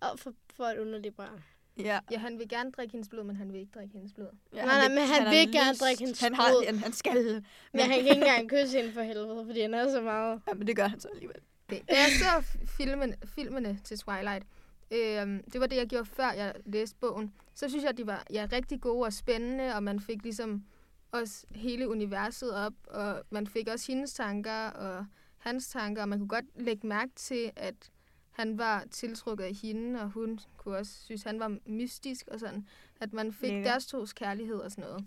Og 0.00 0.18
for, 0.18 0.32
for 0.56 0.64
et 0.64 0.78
underligt 0.78 1.16
barn. 1.16 1.44
Ja. 1.78 1.98
Ja, 2.10 2.18
han 2.18 2.38
vil 2.38 2.48
gerne 2.48 2.70
drikke 2.70 2.92
hendes 2.92 3.08
blod, 3.08 3.24
men 3.24 3.36
han 3.36 3.52
vil 3.52 3.60
ikke 3.60 3.72
drikke 3.74 3.92
hendes 3.94 4.12
blod. 4.12 4.28
ja 4.54 4.64
Nej, 4.64 4.78
nej, 4.78 4.88
men 4.88 4.98
han 4.98 5.22
har 5.22 5.30
vil 5.30 5.52
gerne 5.52 5.74
drikke 5.74 6.00
hendes 6.00 6.20
han 6.20 6.32
blod. 6.32 6.64
Har, 6.64 6.72
han, 6.72 6.78
han 6.78 6.92
skal. 6.92 7.44
Men 7.72 7.80
han 7.80 7.88
kan 7.88 7.98
ikke 7.98 8.10
engang 8.10 8.50
kysse 8.50 8.76
hende 8.76 8.92
for 8.92 9.02
helvede, 9.02 9.44
fordi 9.46 9.60
han 9.60 9.74
er 9.74 9.90
så 9.90 10.00
meget... 10.00 10.42
Ja, 10.48 10.54
men 10.54 10.66
det 10.66 10.76
gør 10.76 10.86
han 10.86 11.00
så 11.00 11.08
alligevel. 11.08 11.36
Da 11.70 11.76
jeg 11.88 12.08
så 12.18 12.58
filmen, 12.66 13.14
filmene 13.24 13.80
til 13.84 13.98
Twilight, 13.98 14.46
øh, 14.90 15.40
det 15.52 15.60
var 15.60 15.66
det, 15.66 15.76
jeg 15.76 15.86
gjorde 15.86 16.04
før 16.04 16.32
jeg 16.32 16.54
læste 16.64 16.96
bogen, 17.00 17.32
så 17.54 17.68
synes 17.68 17.82
jeg, 17.82 17.90
at 17.90 17.98
de 17.98 18.06
var 18.06 18.24
ja, 18.30 18.48
rigtig 18.52 18.80
gode 18.80 19.04
og 19.04 19.12
spændende, 19.12 19.74
og 19.74 19.82
man 19.82 20.00
fik 20.00 20.22
ligesom 20.22 20.64
også 21.12 21.46
hele 21.54 21.88
universet 21.88 22.54
op, 22.54 22.72
og 22.86 23.22
man 23.30 23.46
fik 23.46 23.68
også 23.68 23.92
hendes 23.92 24.12
tanker 24.12 24.66
og 24.66 25.06
hans 25.38 25.68
tanker, 25.68 26.02
og 26.02 26.08
man 26.08 26.18
kunne 26.18 26.28
godt 26.28 26.44
lægge 26.54 26.86
mærke 26.86 27.12
til, 27.16 27.50
at 27.56 27.90
han 28.32 28.58
var 28.58 28.84
tiltrukket 28.90 29.44
af 29.44 29.54
hende, 29.54 30.00
og 30.00 30.10
hun 30.10 30.38
kunne 30.56 30.76
også 30.76 30.92
synes, 31.04 31.22
han 31.22 31.40
var 31.40 31.58
mystisk 31.66 32.28
og 32.28 32.40
sådan, 32.40 32.66
at 33.00 33.12
man 33.12 33.32
fik 33.32 33.50
Lækkert. 33.50 33.64
deres 33.66 33.86
tos 33.86 34.12
kærlighed 34.12 34.56
og 34.56 34.70
sådan 34.70 34.84
noget. 34.84 35.06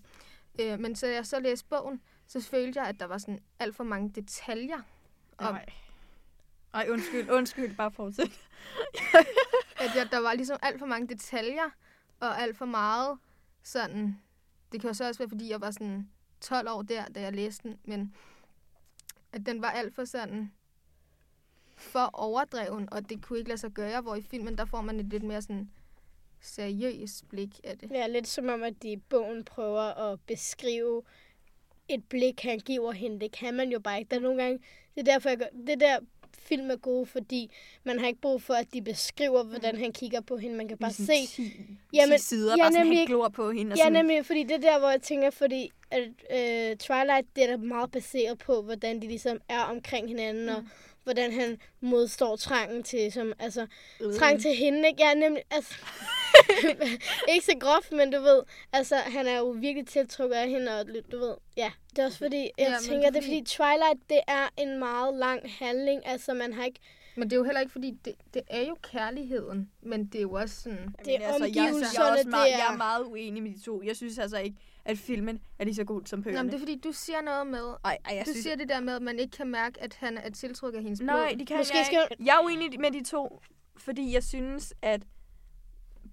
Øh, 0.60 0.80
men 0.80 0.96
så 0.96 1.08
jeg 1.08 1.26
så 1.26 1.40
læste 1.40 1.68
bogen, 1.70 2.02
så 2.28 2.42
følte 2.42 2.80
jeg, 2.80 2.90
at 2.90 3.00
der 3.00 3.06
var 3.06 3.18
sådan 3.18 3.40
alt 3.60 3.76
for 3.76 3.84
mange 3.84 4.10
detaljer 4.10 4.82
om, 5.38 5.54
Nej. 5.54 5.66
Ej, 6.74 6.88
undskyld, 6.90 7.30
undskyld, 7.30 7.76
bare 7.76 7.92
fortsæt. 7.92 8.28
at 9.84 9.96
jeg, 9.96 10.08
der 10.12 10.20
var 10.20 10.34
ligesom 10.34 10.58
alt 10.62 10.80
for 10.80 10.86
mange 10.86 11.08
detaljer, 11.08 11.70
og 12.20 12.42
alt 12.42 12.58
for 12.58 12.66
meget 12.66 13.18
sådan... 13.64 14.22
Det 14.72 14.82
kan 14.82 14.90
jo 14.90 14.94
så 14.94 15.08
også 15.08 15.18
være, 15.18 15.30
fordi 15.30 15.50
jeg 15.50 15.62
var 15.62 15.72
sådan 15.72 16.10
12 16.42 16.70
år 16.70 16.82
der, 16.82 17.06
da 17.06 17.22
jeg 17.22 17.34
læste 17.34 17.70
den, 17.70 17.80
men 17.84 18.16
at 19.32 19.46
den 19.46 19.62
var 19.62 19.70
alt 19.70 19.96
for 19.96 20.06
sådan 20.06 20.52
for 21.78 22.10
overdreven, 22.14 22.90
og 22.92 23.10
det 23.10 23.22
kunne 23.22 23.40
ikke 23.40 23.50
lade 23.50 23.60
sig 23.60 23.72
gøre, 23.72 24.02
hvor 24.02 24.16
i 24.16 24.22
filmen, 24.22 24.58
der 24.58 24.66
får 24.66 24.82
man 24.82 25.00
et 25.00 25.06
lidt 25.06 25.24
mere 25.24 25.42
sådan 25.42 25.70
seriøst 26.42 27.30
blik 27.30 27.60
af 27.64 27.78
det. 27.78 27.92
Ja, 27.92 28.08
lidt 28.08 28.28
som 28.28 28.50
om, 28.50 28.64
at 28.64 28.74
de 28.84 28.92
i 28.92 28.98
bogen 28.98 29.44
prøver 29.44 30.12
at 30.12 30.20
beskrive 30.28 31.02
et 31.90 32.04
blik, 32.10 32.42
han 32.42 32.60
giver 32.60 32.92
hende. 32.92 33.20
Det 33.20 33.32
kan 33.32 33.54
man 33.54 33.70
jo 33.70 33.80
bare 33.80 34.00
ikke. 34.00 34.10
Der 34.10 34.16
er 34.16 34.22
nogle 34.22 34.44
gange... 34.44 34.60
Det 34.96 35.08
er 35.08 35.14
derfor, 35.14 35.30
jeg 35.30 35.38
gør, 35.38 35.46
det 35.68 35.80
der 35.80 36.00
film 36.40 36.72
er 36.72 36.76
gode, 36.76 37.06
fordi 37.06 37.52
man 37.84 38.00
har 38.00 38.08
ikke 38.08 38.22
brug 38.22 38.42
for, 38.42 38.54
at 38.54 38.74
de 38.74 38.82
beskriver, 38.82 39.44
hvordan 39.44 39.78
han 39.78 39.94
kigger 39.94 40.22
på 40.22 40.38
hende. 40.38 40.58
Man 40.58 40.68
kan 40.68 40.78
bare 40.78 40.94
se... 40.94 41.06
10, 41.06 41.28
10 41.28 41.78
Jamen, 41.94 42.20
sider, 42.20 42.54
ja, 42.58 42.64
bare 42.64 42.72
sådan, 42.72 42.86
nemlig 42.86 43.08
glor 43.08 43.30
på 43.30 43.52
hende. 43.52 43.74
Og 43.74 43.78
Ja, 43.78 43.84
sådan, 43.84 43.94
nemlig, 43.94 44.26
fordi 44.26 44.44
det 44.44 44.52
er 44.52 44.58
der, 44.58 44.80
hvor 44.80 44.90
jeg 44.90 45.02
tænker, 45.02 45.30
fordi 45.30 45.72
at, 45.92 46.02
øh, 46.02 46.78
Twilight, 46.78 47.36
det 47.36 47.44
er 47.44 47.48
da 47.48 47.58
meget 47.58 47.92
baseret 47.92 48.38
på, 48.38 48.62
hvordan 48.62 49.02
de 49.02 49.08
ligesom 49.08 49.40
er 49.50 49.62
omkring 49.62 50.08
hinanden, 50.08 50.50
og 50.50 50.64
hvordan 51.06 51.32
han 51.32 51.58
modstår 51.82 52.36
trangen 52.36 52.84
til, 52.84 53.12
som, 53.12 53.34
altså, 53.40 53.68
Øh. 54.02 54.14
trang 54.14 54.42
til 54.42 54.56
hende, 54.56 54.88
ikke? 54.88 55.04
Ja, 55.04 55.14
nemlig, 55.14 55.44
altså, 55.52 55.74
ikke 57.34 57.46
så 57.46 57.54
groft, 57.60 57.92
men 57.92 58.12
du 58.12 58.22
ved, 58.22 58.42
altså, 58.74 58.96
han 58.96 59.28
er 59.28 59.38
jo 59.38 59.50
virkelig 59.50 59.88
tiltrukket 59.88 60.36
af 60.36 60.50
hende, 60.50 60.80
og 60.80 60.86
du 61.12 61.18
ved, 61.20 61.36
ja. 61.58 61.72
Det 61.90 62.00
er 62.00 62.06
også 62.06 62.18
fordi, 62.18 62.38
jeg 62.38 62.52
Ja, 62.58 62.76
tænker, 62.90 63.10
det 63.10 63.18
er 63.18 63.22
fordi- 63.22 63.44
Twilight, 63.46 64.10
det 64.10 64.20
er 64.28 64.48
en 64.58 64.80
meget 64.80 65.14
lang 65.14 65.54
handling, 65.60 66.08
altså, 66.08 66.34
man 66.34 66.54
har 66.54 66.66
ikke, 66.66 66.80
Men 67.18 67.24
det 67.30 67.34
er 67.34 67.38
jo 67.38 67.44
heller 67.44 67.60
ikke, 67.62 67.72
fordi 67.72 67.92
det, 68.06 68.14
det 68.34 68.42
er 68.50 68.62
jo 68.68 68.78
kærligheden, 68.92 69.70
men 69.82 70.06
det 70.06 70.16
er 70.18 70.22
jo 70.22 70.32
også 70.32 70.62
sådan... 70.62 70.96
Det 71.06 71.08
er 71.08 71.12
jeg, 71.12 71.22
jeg, 71.22 71.56
jeg, 71.56 71.64
omgivelserne, 71.64 72.08
er 72.08 72.12
også 72.12 72.28
meget, 72.30 72.46
det 72.48 72.54
er- 72.54 72.58
jeg 72.58 72.74
er 72.74 72.78
meget 72.78 73.04
uenig 73.06 73.44
med 73.44 73.52
de 73.54 73.62
to. 73.62 73.82
Jeg 73.84 73.96
synes 73.96 74.18
altså 74.20 74.38
ikke, 74.38 74.58
at 74.86 74.98
filmen 74.98 75.42
er 75.60 75.64
lige 75.66 75.76
så 75.76 75.84
god 75.84 76.02
som 76.06 76.20
Nå, 76.20 76.24
bøgerne. 76.24 76.44
men 76.44 76.48
det 76.52 76.56
er 76.56 76.60
fordi, 76.60 76.80
du 76.84 76.92
siger 76.92 77.22
noget 77.22 77.48
med... 77.48 77.74
Ej, 77.86 77.98
ej, 78.06 78.16
jeg 78.16 78.26
du 78.26 78.32
synes, 78.32 78.44
siger 78.44 78.56
det 78.56 78.70
der 78.70 78.80
med, 78.80 78.96
at 78.96 79.02
man 79.02 79.20
ikke 79.20 79.38
kan 79.38 79.48
mærke, 79.48 79.82
at 79.82 79.94
han 79.94 80.18
er 80.18 80.30
tiltrukket 80.30 80.78
af 80.78 80.84
hendes 80.84 81.02
Nej, 81.02 81.28
blod. 81.30 81.40
det 81.40 81.48
kan 81.48 81.58
Måske 81.58 81.78
jeg 81.78 81.86
skal- 81.86 82.08
ikke. 82.12 82.26
Jeg 82.26 82.36
er 82.42 82.46
uenig 82.46 82.80
med 82.80 82.92
de 82.92 83.04
to, 83.04 83.42
fordi 83.78 84.14
jeg 84.14 84.24
synes, 84.24 84.74
at 84.82 85.02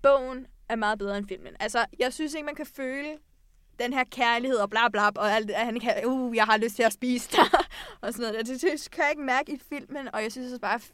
bogen 0.03 0.47
er 0.69 0.77
meget 0.77 0.99
bedre 0.99 1.19
end 1.19 1.29
filmen. 1.29 1.53
Altså, 1.61 1.85
jeg 1.99 2.13
synes 2.13 2.35
ikke, 2.35 2.47
man 2.47 2.55
kan 2.55 2.67
føle 2.67 3.19
den 3.79 3.93
her 3.93 4.05
kærlighed 4.05 4.59
og 4.59 4.71
bla 4.71 4.89
bla, 4.89 5.09
og 5.09 5.33
alt 5.33 5.49
det, 5.49 5.55
at 5.55 5.65
han 5.65 5.81
kan, 5.81 6.07
uh, 6.07 6.37
jeg 6.37 6.45
har 6.45 6.57
lyst 6.57 6.77
til 6.77 6.83
at 6.83 6.93
spise 6.93 7.31
dig, 7.33 7.45
og 8.03 8.13
sådan 8.15 8.33
noget. 8.33 8.47
Det, 8.49 8.63
det 8.63 8.89
kan 8.93 9.03
jeg 9.05 9.11
ikke 9.11 9.23
mærke 9.23 9.53
i 9.53 9.59
filmen, 9.69 10.15
og 10.15 10.23
jeg 10.23 10.33
synes 10.33 10.47
også 10.53 10.61
bare, 10.61 10.81
synes 10.81 10.93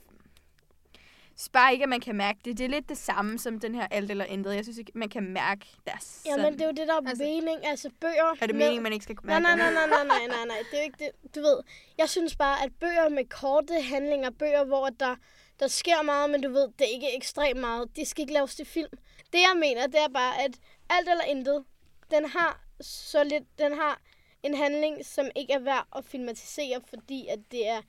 bare 1.53 1.73
ikke, 1.73 1.83
at 1.83 1.89
man 1.89 2.01
kan 2.01 2.15
mærke 2.17 2.39
det. 2.45 2.59
Det 2.59 2.65
er 2.65 2.69
lidt 2.69 2.89
det 2.89 2.99
samme 2.99 3.39
som 3.39 3.61
den 3.61 3.75
her 3.75 3.87
alt 3.91 4.11
eller 4.11 4.25
intet. 4.25 4.55
Jeg 4.55 4.65
synes 4.65 4.79
ikke, 4.79 4.93
man 4.95 5.09
kan 5.09 5.23
mærke 5.23 5.67
deres 5.87 6.23
Ja, 6.27 6.37
men 6.37 6.53
det 6.53 6.61
er 6.61 6.67
jo 6.67 6.73
det, 6.73 6.89
der 6.89 6.95
er 6.95 7.09
Altså- 7.09 7.25
mening. 7.25 7.67
Altså 7.67 7.91
bøger... 8.01 8.25
Er 8.41 8.47
det 8.47 8.55
med- 8.55 8.65
meningen, 8.65 8.83
man 8.83 8.93
ikke 8.93 9.03
skal 9.03 9.17
kunne 9.17 9.27
mærke 9.27 9.43
nej, 9.43 9.57
nej, 9.57 9.73
nej, 9.73 9.87
nej, 9.87 10.05
nej, 10.05 10.27
nej, 10.29 10.45
nej. 10.47 10.57
Det 10.71 10.79
er 10.79 10.83
ikke 10.83 10.99
det. 11.05 11.35
Du 11.35 11.41
ved, 11.41 11.59
jeg 11.99 12.09
synes 12.09 12.37
bare, 12.37 12.63
at 12.65 12.73
bøger 12.81 13.09
med 13.09 13.25
korte 13.25 13.75
handlinger, 13.83 14.31
bøger, 14.31 14.65
hvor 14.65 14.89
der, 14.89 15.17
der 15.61 15.69
sker 15.69 16.03
meget, 16.03 16.31
men 16.31 16.43
du 16.43 16.49
ved, 16.51 16.69
det 16.79 16.81
er 16.87 16.95
ikke 16.95 17.17
ekstremt 17.17 17.61
meget, 17.61 17.97
det 17.97 18.09
skal 18.09 18.23
ikke 18.23 18.33
laves 18.35 18.55
til 18.57 18.67
film. 18.67 18.91
Det, 19.33 19.39
jeg 19.39 19.53
mener, 19.57 19.87
det 19.87 20.01
er 20.01 20.09
bare, 20.15 20.43
at 20.45 20.51
alt 20.91 21.09
eller 21.09 21.25
intet, 21.25 21.65
den 22.11 22.25
har 22.29 22.61
så 22.81 23.25
lidt, 23.25 23.45
den 23.59 23.73
har 23.75 24.01
en 24.43 24.55
handling, 24.55 25.07
som 25.07 25.27
ikke 25.37 25.53
er 25.53 25.59
værd 25.59 25.87
at 25.97 26.05
filmatisere, 26.05 26.81
fordi 26.89 27.27
at 27.27 27.39
det 27.51 27.69
er 27.69 27.81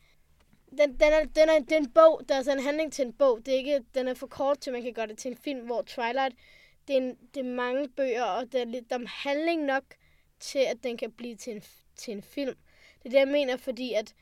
den, 0.78 0.94
den, 0.94 1.14
er, 1.14 1.26
den, 1.36 1.50
er, 1.50 1.60
det 1.60 1.72
er 1.72 1.78
en 1.78 1.92
bog, 1.92 2.22
der 2.28 2.34
er 2.34 2.38
altså 2.38 2.52
en 2.52 2.64
handling 2.64 2.94
til 2.94 3.06
en 3.06 3.14
bog. 3.14 3.40
Det 3.46 3.54
er 3.54 3.58
ikke, 3.58 3.82
den 3.94 4.08
er 4.08 4.14
for 4.14 4.28
kort 4.28 4.60
til, 4.60 4.74
man 4.74 4.84
kan 4.84 4.94
gøre 4.94 5.08
det 5.08 5.18
til 5.18 5.32
en 5.32 5.38
film, 5.38 5.66
hvor 5.66 5.82
Twilight, 5.82 6.36
det 6.88 6.98
er, 6.98 7.02
en, 7.02 7.18
det 7.34 7.40
er 7.40 7.56
mange 7.56 7.90
bøger, 7.90 8.24
og 8.24 8.52
der 8.52 8.62
er 8.62 8.66
lidt 8.66 8.92
om 8.92 9.06
handling 9.08 9.66
nok 9.66 9.84
til, 10.40 10.60
at 10.60 10.78
den 10.84 10.98
kan 10.98 11.12
blive 11.12 11.36
til 11.36 11.56
en, 11.56 11.64
til 11.96 12.14
en 12.14 12.24
film. 12.24 12.56
Det 13.04 13.06
er 13.06 13.10
det, 13.10 13.20
jeg 13.20 13.28
mener, 13.28 13.58
fordi 13.58 13.94
at 13.94 14.14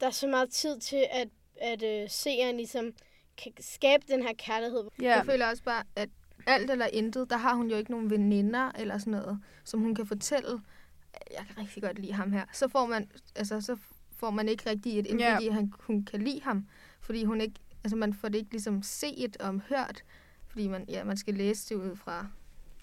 der 0.00 0.06
er 0.06 0.10
så 0.10 0.26
meget 0.26 0.50
tid 0.50 0.80
til, 0.80 1.06
at, 1.10 1.28
at 1.60 1.82
øh, 1.82 2.10
seeren 2.10 2.56
ligesom 2.56 2.92
kan 3.42 3.52
skabe 3.60 4.04
den 4.08 4.22
her 4.22 4.32
kærlighed. 4.38 4.84
Ja. 5.02 5.16
Jeg 5.16 5.26
føler 5.26 5.46
også 5.46 5.62
bare, 5.62 5.84
at 5.96 6.08
alt 6.46 6.70
eller 6.70 6.86
intet, 6.86 7.30
der 7.30 7.36
har 7.36 7.54
hun 7.54 7.70
jo 7.70 7.76
ikke 7.76 7.90
nogen 7.90 8.10
veninder 8.10 8.72
eller 8.78 8.98
sådan 8.98 9.10
noget, 9.10 9.40
som 9.64 9.80
hun 9.80 9.94
kan 9.94 10.06
fortælle, 10.06 10.60
jeg 11.30 11.46
kan 11.46 11.58
rigtig 11.58 11.82
godt 11.82 11.98
lide 11.98 12.12
ham 12.12 12.32
her. 12.32 12.44
Så 12.52 12.68
får 12.68 12.86
man, 12.86 13.10
altså, 13.36 13.60
så 13.60 13.76
får 14.18 14.30
man 14.30 14.48
ikke 14.48 14.70
rigtig 14.70 14.98
et 14.98 15.06
indblik 15.06 15.20
Ja. 15.20 15.38
i, 15.38 15.46
at 15.48 15.54
han, 15.54 15.72
hun 15.80 16.04
kan 16.04 16.22
lide 16.22 16.40
ham. 16.42 16.66
Fordi 17.00 17.24
hun 17.24 17.40
ikke, 17.40 17.54
altså 17.84 17.96
man 17.96 18.14
får 18.14 18.28
det 18.28 18.38
ikke 18.38 18.50
ligesom 18.50 18.82
set 18.82 19.36
og 19.36 19.60
hørt, 19.68 20.02
fordi 20.48 20.68
man, 20.68 20.84
ja, 20.88 21.04
man 21.04 21.16
skal 21.16 21.34
læse 21.34 21.68
det 21.74 21.74
ud 21.80 21.96
fra 21.96 22.26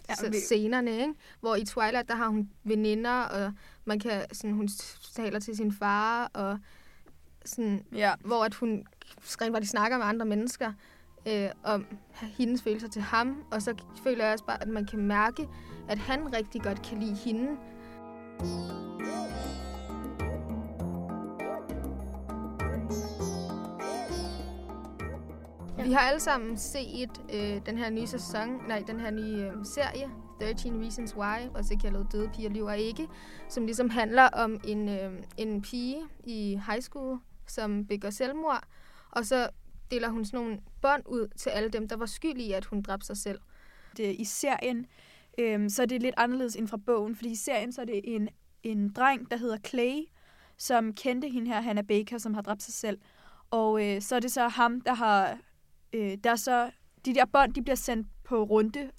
ja, 0.09 0.29
vi- 0.29 0.39
scenerne, 0.39 0.91
ikke? 0.91 1.13
Hvor 1.39 1.55
i 1.55 1.65
Twilight, 1.65 2.07
der 2.09 2.15
har 2.15 2.27
hun 2.27 2.49
veninder, 2.63 3.11
og 3.21 3.53
man 3.85 3.99
kan, 3.99 4.25
sådan, 4.33 4.55
hun 4.55 4.69
taler 5.13 5.39
til 5.39 5.55
sin 5.55 5.71
far, 5.71 6.25
og 6.33 6.59
sådan, 7.45 7.85
Ja. 7.95 8.13
hvor 8.19 8.43
at 8.45 8.53
hun 8.55 8.85
rent 9.41 9.53
faktisk 9.55 9.71
snakker 9.71 9.97
med 9.97 10.05
andre 10.05 10.25
mennesker 10.25 10.73
øh, 11.27 11.49
om 11.63 11.85
hendes 12.21 12.61
følelser 12.61 12.87
til 12.87 13.01
ham, 13.01 13.43
og 13.51 13.61
så 13.61 13.75
føler 14.03 14.23
jeg 14.23 14.33
også 14.33 14.45
bare, 14.45 14.61
at 14.61 14.67
man 14.67 14.85
kan 14.85 14.99
mærke, 14.99 15.47
at 15.89 15.97
han 15.97 16.33
rigtig 16.35 16.61
godt 16.61 16.81
kan 16.81 16.99
lide 16.99 17.15
hende. 17.15 17.57
Vi 25.85 25.91
har 25.91 26.00
alle 26.00 26.19
sammen 26.19 26.57
set 26.57 27.21
øh, 27.33 27.61
den 27.65 27.77
her 27.77 27.89
nye 27.89 28.07
sæson, 28.07 28.67
nej, 28.67 28.83
den 28.87 29.00
her 29.00 29.11
nye 29.11 29.21
øh, 29.21 29.53
serie, 29.63 30.09
13 30.39 30.83
Reasons 30.83 31.15
Why, 31.15 31.50
også 31.53 31.77
kaldet 31.81 32.07
Døde 32.11 32.29
piger 32.35 32.50
lever 32.50 32.74
ikke, 32.74 33.07
som 33.50 33.65
ligesom 33.65 33.89
handler 33.89 34.24
om 34.24 34.59
en, 34.63 34.89
øh, 34.89 35.13
en 35.37 35.61
pige 35.61 35.98
i 36.24 36.59
high 36.67 36.81
school, 36.81 37.19
som 37.48 37.85
begår 37.87 38.09
selvmord, 38.09 38.63
og 39.11 39.25
så 39.25 39.50
deler 39.91 40.09
hun 40.09 40.25
sådan 40.25 40.39
nogle 40.39 40.59
bånd 40.81 41.03
ud 41.05 41.27
til 41.37 41.50
alle 41.50 41.69
dem, 41.69 41.87
der 41.87 41.95
var 41.98 42.05
skyldige 42.05 42.48
i, 42.48 42.51
at 42.51 42.65
hun 42.65 42.81
dræbte 42.81 43.05
sig 43.05 43.17
selv. 43.17 43.39
det, 43.98 44.15
i 44.19 44.24
serien, 44.24 44.85
øh, 45.39 45.69
så 45.69 45.81
er 45.81 45.85
det 45.85 46.01
lidt 46.01 46.15
anderledes 46.17 46.55
end 46.55 46.67
fra 46.67 46.77
bogen, 46.77 47.15
fordi 47.15 47.29
i 47.31 47.35
serien 47.35 47.71
så 47.71 47.81
er 47.81 47.85
det 47.85 48.01
en, 48.03 48.29
en 48.63 48.93
dreng, 48.93 49.31
der 49.31 49.37
hedder 49.37 49.57
Clay, 49.57 50.00
som 50.57 50.93
kendte 50.93 51.29
hende 51.29 51.48
her, 51.48 51.61
Hannah 51.61 51.85
Baker, 51.85 52.17
som 52.17 52.33
har 52.33 52.41
dræbt 52.41 52.63
sig 52.63 52.74
selv. 52.74 52.98
Og 53.51 53.85
øh, 53.85 54.01
så 54.01 54.15
er 54.15 54.19
det 54.19 54.31
så 54.31 54.48
ham, 54.48 54.81
der 54.81 54.93
har... 54.93 55.37
Øh, 55.96 56.18
der 56.24 56.31
er 56.31 56.36
så, 56.36 56.72
de 57.05 57.16
der 57.16 57.25
bånd, 57.25 57.53
de 57.53 57.62
bliver 57.62 57.75
sendt 57.75 58.08
på 58.24 58.44
runde 58.44 58.92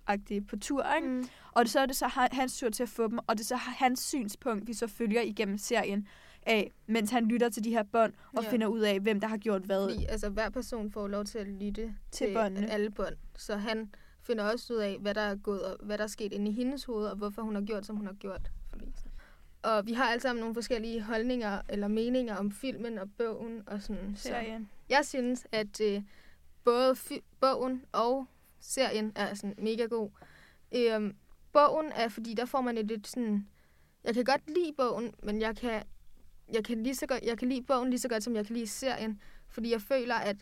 på 0.49 0.57
tur, 0.57 0.95
ikke? 0.97 1.09
Mm. 1.09 1.25
Og 1.53 1.69
så 1.69 1.81
er 1.81 1.87
det 1.87 1.97
så 1.97 2.07
ha- 2.07 2.29
hans 2.33 2.59
tur 2.59 2.69
til 2.71 2.83
at 2.83 2.89
få 2.89 3.09
dem, 3.09 3.19
og 3.27 3.39
det 3.39 3.41
er 3.41 3.45
så 3.47 3.57
hans 3.57 4.01
synspunkt, 4.01 4.67
vi 4.67 4.75
så 4.75 4.87
følger 4.87 5.21
igennem 5.23 5.59
serien 5.59 6.09
af, 6.43 6.73
mens 6.87 7.11
han 7.11 7.25
lytter 7.29 7.49
til 7.49 7.65
de 7.65 7.71
her 7.71 7.83
bånd 7.83 8.13
og 8.37 8.45
Ja. 8.45 8.51
finder 8.51 8.67
ud 8.67 8.81
af, 8.81 9.01
hvem 9.01 9.21
der 9.21 9.29
har 9.29 9.37
gjort 9.37 9.63
hvad. 9.63 9.91
Fordi 9.91 10.05
altså, 10.05 10.29
hver 10.29 10.51
person 10.51 10.91
får 10.91 11.09
lov 11.09 11.25
til 11.25 11.39
at 11.39 11.47
lytte 11.47 11.83
Til 12.11 12.27
til, 12.27 12.35
båndene. 12.35 12.71
alle 12.71 12.91
bånd. 12.91 13.15
Så 13.39 13.57
han 13.57 13.91
finder 14.23 14.45
også 14.53 14.73
ud 14.73 14.79
af, 14.79 14.97
hvad 15.01 15.15
der 15.15 15.21
er 15.21 15.37
gået, 15.37 15.63
og 15.63 15.77
hvad 15.87 15.99
der 15.99 16.05
er 16.05 16.09
sket 16.09 16.33
inde 16.33 16.51
i 16.51 16.55
hendes 16.55 16.85
hoved, 16.85 17.07
og 17.07 17.17
hvorfor 17.17 17.43
hun 17.43 17.55
har 17.55 17.63
gjort, 17.63 17.87
som 17.87 17.97
hun 17.97 18.07
har 18.07 18.15
gjort. 18.15 18.51
Fordi, 18.71 18.93
og 19.63 19.87
vi 19.87 19.93
har 19.93 20.05
alle 20.05 20.23
sammen 20.23 20.41
nogle 20.41 20.55
forskellige 20.55 21.03
holdninger 21.03 21.61
eller 21.69 21.89
meninger 21.89 22.37
om 22.37 22.51
filmen 22.53 22.99
og 22.99 23.09
bogen 23.19 23.63
og 23.67 23.83
sådan. 23.83 24.13
Så 24.17 24.23
serien. 24.23 24.69
jeg 24.89 25.01
synes, 25.05 25.47
at 25.53 25.81
øh, 25.81 26.03
både 26.67 26.93
fi- 26.93 27.25
bogen 27.41 27.85
og 27.93 28.27
serien 28.61 29.13
er 29.15 29.35
sådan 29.35 29.55
mega 29.59 29.85
god. 29.85 30.11
Øhm, 30.73 31.17
bogen 31.53 31.93
er, 31.93 32.09
fordi 32.09 32.35
der 32.35 32.45
får 32.45 32.61
man 32.61 32.79
et 32.79 32.87
lidt 32.87 33.07
sådan... 33.07 33.49
Jeg 34.05 34.15
kan 34.15 34.25
godt 34.25 34.51
lide 34.51 34.73
bogen, 34.77 35.15
men 35.23 35.41
jeg 35.41 35.57
kan, 35.57 35.83
jeg 36.53 36.65
kan, 36.65 36.83
lige 36.83 36.95
så 36.95 37.07
godt, 37.07 37.23
jeg 37.23 37.39
kan 37.39 37.49
lide 37.49 37.63
bogen 37.63 37.91
lige 37.91 38.01
så 38.01 38.09
godt, 38.09 38.23
som 38.23 38.37
jeg 38.37 38.47
kan 38.47 38.57
lide 38.57 38.67
serien. 38.67 39.21
Fordi 39.49 39.71
jeg 39.71 39.83
føler, 39.83 40.15
at 40.15 40.37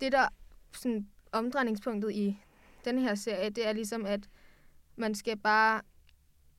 det 0.00 0.12
der 0.12 0.28
sådan, 0.72 1.08
omdrejningspunktet 1.32 2.12
i 2.12 2.38
den 2.84 2.98
her 2.98 3.14
serie, 3.14 3.50
det 3.50 3.66
er 3.66 3.72
ligesom, 3.72 4.06
at 4.06 4.28
man 4.96 5.14
skal 5.14 5.36
bare 5.38 5.80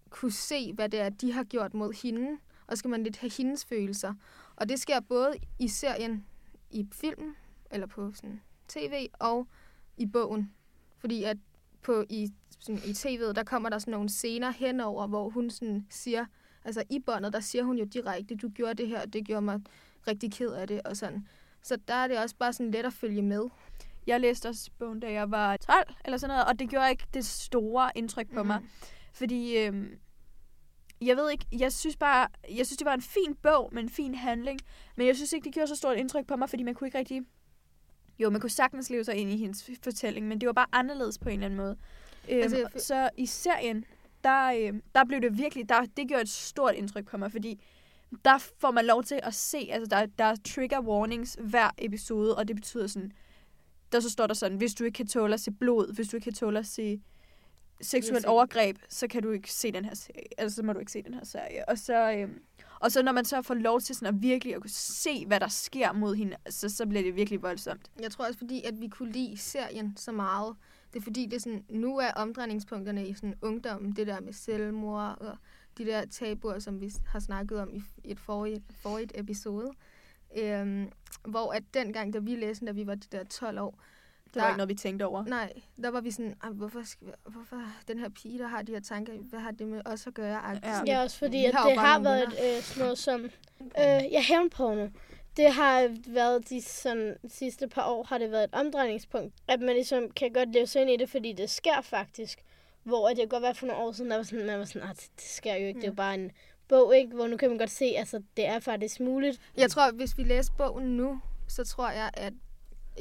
kunne 0.10 0.32
se, 0.32 0.73
hvad 0.73 0.89
det 0.89 0.99
er, 0.99 1.10
de 1.10 1.32
har 1.32 1.43
gjort 1.43 1.73
mod 1.73 1.93
hende, 2.03 2.38
og 2.67 2.77
skal 2.77 2.89
man 2.89 3.03
lidt 3.03 3.17
have 3.17 3.32
hendes 3.38 3.65
følelser. 3.65 4.13
Og 4.56 4.69
det 4.69 4.80
sker 4.80 4.99
både 4.99 5.34
i 5.60 5.67
serien, 5.67 6.25
i 6.69 6.88
filmen, 6.91 7.36
eller 7.71 7.88
på 7.88 8.13
sådan 8.13 8.41
tv, 8.67 9.08
og 9.13 9.47
i 9.97 10.06
bogen. 10.06 10.51
Fordi 10.97 11.23
at 11.23 11.38
på, 11.82 12.03
i, 12.10 12.32
sådan, 12.60 12.82
i 12.86 12.91
tv'et, 12.91 13.34
der 13.34 13.43
kommer 13.43 13.69
der 13.69 13.80
sådan 13.80 13.91
nogle 13.91 14.10
scener 14.10 14.51
henover, 14.51 15.08
hvor 15.08 15.30
hun 15.30 15.49
sådan 15.49 15.86
siger, 15.89 16.25
altså 16.65 16.84
i 16.89 16.99
båndet, 16.99 17.34
der 17.34 17.39
siger 17.39 17.63
hun 17.63 17.77
jo 17.77 17.86
direkte, 17.86 18.36
du 18.36 18.49
gjorde 18.49 18.73
det 18.73 18.88
her, 18.88 19.01
og 19.01 19.13
det 19.13 19.25
gjorde 19.25 19.41
mig 19.41 19.62
rigtig 20.08 20.32
ked 20.32 20.51
af 20.51 20.67
det, 20.67 20.82
og 20.86 20.97
sådan. 20.97 21.27
Så 21.62 21.77
der 21.88 21.93
er 21.93 22.08
det 22.08 22.19
også 22.19 22.36
bare 22.36 22.53
sådan 22.53 22.71
let 22.71 22.86
at 22.86 22.93
følge 22.93 23.21
med. 23.21 23.43
Jeg 24.08 24.21
læste 24.21 24.49
også 24.49 24.71
bogen, 24.80 24.99
da 24.99 25.12
jeg 25.12 25.32
var 25.32 25.58
12, 25.58 25.93
eller 26.06 26.17
sådan 26.17 26.34
noget, 26.34 26.45
og 26.45 26.60
det 26.60 26.69
gjorde 26.69 26.89
ikke 26.89 27.08
det 27.13 27.25
store 27.25 27.91
indtryk 27.95 28.34
på 28.34 28.43
mm. 28.43 28.47
mig. 28.47 28.62
Fordi, 29.13 29.58
øhm, 29.58 29.99
jeg 31.01 31.17
ved 31.17 31.32
ikke, 31.32 31.45
jeg 31.51 31.73
synes 31.73 31.97
bare, 31.97 32.27
jeg 32.49 32.65
synes, 32.65 32.77
det 32.77 32.86
var 32.86 32.93
en 32.93 33.01
fin 33.01 33.36
bog 33.36 33.69
med 33.71 33.84
en 33.84 33.89
fin 33.89 34.15
handling, 34.15 34.60
men 34.95 35.08
jeg 35.08 35.15
synes 35.15 35.34
ikke, 35.34 35.45
det 35.45 35.53
gjorde 35.53 35.67
så 35.67 35.75
stort 35.75 35.97
indtryk 35.97 36.27
på 36.27 36.36
mig, 36.36 36.49
fordi 36.49 36.63
man 36.63 36.73
kunne 36.73 36.88
ikke 36.88 36.97
rigtig... 36.97 37.21
Jo, 38.19 38.30
man 38.30 38.41
kunne 38.41 38.49
sagtens 38.49 38.89
leve 38.89 39.03
sig 39.03 39.15
ind 39.15 39.32
i 39.32 39.38
hendes 39.38 39.69
fortælling, 39.84 40.27
men 40.27 40.41
det 40.41 40.47
var 40.47 40.53
bare 40.53 40.67
anderledes 40.71 41.17
på 41.17 41.30
en 41.30 41.34
eller 41.34 41.45
anden 41.45 41.58
måde. 41.58 41.77
Øhm, 42.30 42.41
Altså, 42.41 42.67
så 42.77 43.10
i 43.17 43.25
serien, 43.25 43.86
der, 44.23 44.45
øhm, 44.67 44.82
der 44.95 45.06
blev 45.06 45.21
det 45.21 45.38
virkelig, 45.38 45.69
der, 45.69 45.86
det 45.97 46.08
gjorde 46.08 46.21
et 46.21 46.30
stort 46.30 46.75
indtryk 46.75 47.06
på 47.08 47.17
mig, 47.17 47.32
fordi 47.32 47.63
der 48.25 48.38
får 48.60 48.71
man 48.71 48.86
lov 48.86 49.03
til 49.03 49.19
at 49.23 49.34
se, 49.34 49.69
altså 49.71 49.88
der, 49.95 50.06
der 50.06 50.23
er 50.25 50.36
trigger 50.47 50.82
warnings 50.82 51.38
hver 51.39 51.69
episode, 51.77 52.36
og 52.38 52.47
det 52.47 52.56
betyder 52.56 52.88
sådan, 52.88 53.12
der 53.91 53.99
så 53.99 54.10
står 54.10 54.27
der 54.27 54.34
sådan, 54.34 54.58
hvis 54.58 54.73
du 54.73 54.84
ikke 54.84 54.95
kan 54.95 55.08
tåle 55.08 55.34
at 55.34 55.39
se 55.39 55.51
blod, 55.51 55.95
hvis 55.95 56.08
du 56.08 56.17
ikke 56.17 56.23
kan 56.23 56.34
tåle 56.34 56.60
at 56.60 56.65
se 56.65 57.01
seksuelt 57.82 58.21
se- 58.21 58.27
overgreb, 58.27 58.77
så 58.89 59.08
kan 59.08 59.23
du 59.23 59.32
ikke 59.32 59.51
se 59.53 59.71
den 59.71 59.86
her 59.86 59.95
serie. 59.95 60.23
Altså, 60.41 60.56
så 60.56 60.63
må 60.63 60.73
du 60.73 60.80
ikke 60.80 60.91
se 60.91 61.03
den 61.03 61.13
her 61.13 61.25
serie. 61.25 61.69
Og 61.69 61.77
så, 61.77 62.12
øhm, 62.12 62.41
og 62.80 62.92
så 62.92 63.02
når 63.04 63.12
man 63.12 63.26
så 63.26 63.42
får 63.42 63.54
lov 63.54 63.82
til 63.82 63.96
sådan 63.96 64.16
at 64.16 64.22
virkelig 64.22 64.56
at 64.56 64.62
kunne 64.62 64.70
se, 64.70 65.26
hvad 65.26 65.40
der 65.40 65.48
sker 65.48 65.94
mod 65.94 66.16
hende, 66.16 66.36
så, 66.50 66.70
så 66.70 66.86
bliver 66.86 67.04
det 67.04 67.16
virkelig 67.16 67.42
voldsomt. 67.42 67.92
Jeg 68.00 68.12
tror 68.12 68.26
også, 68.26 68.38
fordi 68.38 68.63
at 68.63 68.82
vi 68.82 68.88
kunne 68.88 69.12
lide 69.12 69.38
serien 69.38 69.98
så 69.98 70.12
meget. 70.12 70.56
Det 70.94 71.00
er 71.00 71.04
fordi, 71.04 71.26
det 71.26 71.34
er 71.34 71.40
sådan, 71.40 71.66
nu 71.70 71.98
er 71.98 72.12
omdrejningspunkterne 72.16 73.08
i 73.08 73.13
sådan 73.13 73.36
ungdommen, 73.42 73.92
det 73.92 74.08
der 74.08 74.20
med 74.20 74.34
selvmord 74.34 75.18
og 75.22 75.38
de 75.78 75.86
der 75.86 76.06
tabuer, 76.06 76.60
som 76.60 76.82
vi 76.82 76.94
har 77.08 77.20
snakket 77.20 77.60
om 77.60 77.70
i, 77.74 77.84
et 78.04 78.20
forrige, 78.20 79.20
episode. 79.20 79.72
Øhm, 80.38 80.92
hvor 81.28 81.52
at 81.54 81.63
dengang, 81.74 82.13
da 82.13 82.20
vi 82.20 82.36
læste, 82.36 82.66
da 82.66 82.72
vi 82.72 82.88
var 82.88 82.96
de 82.96 83.08
der 83.12 83.24
12 83.24 83.60
år, 83.60 83.80
det 84.28 84.36
var 84.36 84.42
Der- 84.42 84.48
ikke 84.48 84.58
noget, 84.58 84.70
vi 84.70 84.76
tænkte 84.76 85.06
over. 85.06 85.24
nej, 85.26 85.54
der 85.84 85.90
var 85.90 86.02
vi 86.02 86.12
sådan, 86.12 86.36
"Ej, 86.44 86.50
hvorfor, 86.50 86.84
skal 86.84 87.08
vi, 87.08 87.12
hvorfor 87.26 87.62
den 87.88 88.00
her 88.00 88.10
pige, 88.10 88.40
der 88.40 88.48
har 88.48 88.62
de 88.62 88.72
her 88.72 88.80
tanker, 88.80 89.13
hvad 89.13 89.40
har 89.40 89.52
det 89.52 89.68
med 89.68 89.82
os 89.86 90.08
at 90.08 90.13
gøre? 90.13 90.50
Ja. 90.63 90.82
Ja. 90.88 91.02
Også 91.04 91.18
fordi, 91.18 91.46
at 91.46 91.54
det 91.68 91.78
har 91.78 92.00
været 92.00 92.24
et, 92.24 92.56
øh, 92.58 92.62
sådan 92.63 92.84
noget 92.84 92.98
som, 92.98 93.22
øh, 93.62 94.04
ja, 94.12 94.22
hævnporno. 94.22 94.88
det 95.38 95.52
har 95.54 95.96
været 96.08 96.50
de 96.50 96.62
sådan, 96.62 97.18
sidste 97.30 97.68
par 97.68 97.90
år, 97.90 98.04
har 98.04 98.18
det 98.18 98.32
været 98.32 98.44
et 98.44 98.54
omdrejningspunkt, 98.54 99.34
at 99.48 99.60
man 99.60 99.76
ligesom 99.76 100.12
kan 100.12 100.34
godt 100.34 100.54
leve 100.54 100.68
sig 100.68 100.82
ind 100.82 100.90
i 100.92 100.98
det, 100.98 101.10
fordi 101.10 101.34
det 101.34 101.50
sker 101.50 101.82
faktisk. 101.82 102.44
Hvor 102.84 103.10
at 103.10 103.16
det 103.18 103.22
kan 103.22 103.30
godt 103.30 103.44
være 103.44 103.56
for 103.56 103.66
nogle 103.68 103.82
år 103.82 103.92
siden, 103.92 104.12
der 104.12 104.18
var 104.18 104.24
sådan, 104.24 104.46
man 104.46 104.60
var 104.60 104.66
sådan, 104.66 104.90
det, 104.90 105.10
det 105.16 105.24
sker 105.24 105.56
jo 105.56 105.68
ikke, 105.68 105.78
det 105.80 105.84
er 105.88 105.92
jo 105.92 105.96
bare 105.96 106.16
en 106.16 106.32
bog, 106.68 106.98
ikke? 106.98 107.16
Hvor 107.16 107.28
nu 107.28 107.38
kan 107.38 107.50
man 107.50 107.58
godt 107.58 107.70
se, 107.70 107.86
altså 107.86 108.22
det 108.38 108.46
er 108.46 108.60
faktisk 108.60 109.00
muligt. 109.00 109.42
Jeg 109.58 109.72
tror, 109.72 109.92
hvis 109.92 110.18
vi 110.18 110.24
læser 110.24 110.54
bogen 110.58 110.98
nu, 110.98 111.22
så 111.48 111.63
tror 111.66 111.90
jeg, 111.90 112.10
at 112.13 112.34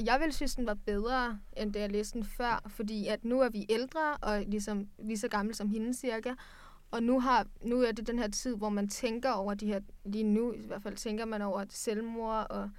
jeg 0.05 0.21
vil 0.21 0.33
synes, 0.33 0.55
den 0.55 0.67
var 0.67 0.75
bedre, 0.87 1.39
end 1.57 1.73
da 1.73 1.81
jeg 1.81 1.91
læste 1.93 2.13
den 2.19 2.25
før, 2.25 2.63
fordi 2.69 3.07
at 3.07 3.25
nu 3.25 3.41
er 3.41 3.49
vi 3.49 3.67
ældre, 3.69 4.17
og 4.23 4.43
ligesom 4.47 4.89
lige 4.99 5.19
så 5.19 5.29
gamle 5.29 5.55
som 5.55 5.69
hende 5.71 5.95
cirka, 5.95 6.33
og 6.91 7.03
nu, 7.03 7.21
har, 7.21 7.47
nu 7.63 7.83
er 7.83 7.93
det 7.93 8.07
den 8.07 8.19
her 8.19 8.29
tid, 8.29 8.57
hvor 8.57 8.69
man 8.69 8.89
tænker 8.89 9.31
over 9.31 9.55
de 9.55 9.67
her, 9.67 9.81
lige 10.05 10.25
nu 10.25 10.53
i 10.53 10.67
hvert 10.67 10.83
fald 10.83 10.97
tænker 10.97 11.25
man 11.25 11.43
over 11.43 11.65
selvmord 11.71 12.47
og 12.51 12.71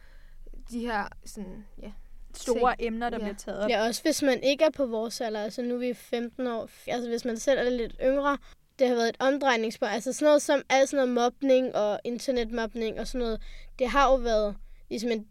de 0.71 0.79
her 0.79 1.07
sådan, 1.25 1.65
ja, 1.81 1.91
Store 2.35 2.75
ting. 2.75 2.87
emner, 2.87 3.09
der 3.09 3.17
Ja. 3.17 3.23
bliver 3.23 3.35
taget 3.35 3.59
op. 3.59 3.69
Ja, 3.69 3.87
også 3.87 4.01
hvis 4.03 4.21
man 4.21 4.43
ikke 4.43 4.63
er 4.63 4.69
på 4.69 4.85
vores 4.85 5.21
alder, 5.21 5.39
altså 5.43 5.61
nu 5.61 5.73
er 5.75 5.79
vi 5.79 5.93
15 5.93 6.47
år, 6.47 6.69
altså 6.87 7.09
hvis 7.09 7.25
man 7.25 7.37
selv 7.37 7.59
er 7.59 7.69
lidt 7.69 7.95
yngre, 8.03 8.37
det 8.79 8.87
har 8.87 8.95
været 8.95 9.09
et 9.09 9.17
omdrejningspunkt, 9.19 9.93
altså 9.93 10.13
sådan 10.13 10.25
noget 10.25 10.41
som 10.41 10.61
alt 10.69 10.89
sådan 10.89 11.07
noget 11.09 11.33
mobning 11.33 11.75
og 11.75 11.99
internetmobning 12.03 12.99
og 12.99 13.07
sådan 13.07 13.25
noget, 13.25 13.41
det 13.79 13.89
har 13.89 14.11
jo 14.11 14.15
været 14.15 14.57
ligesom 14.89 15.11
en, 15.11 15.27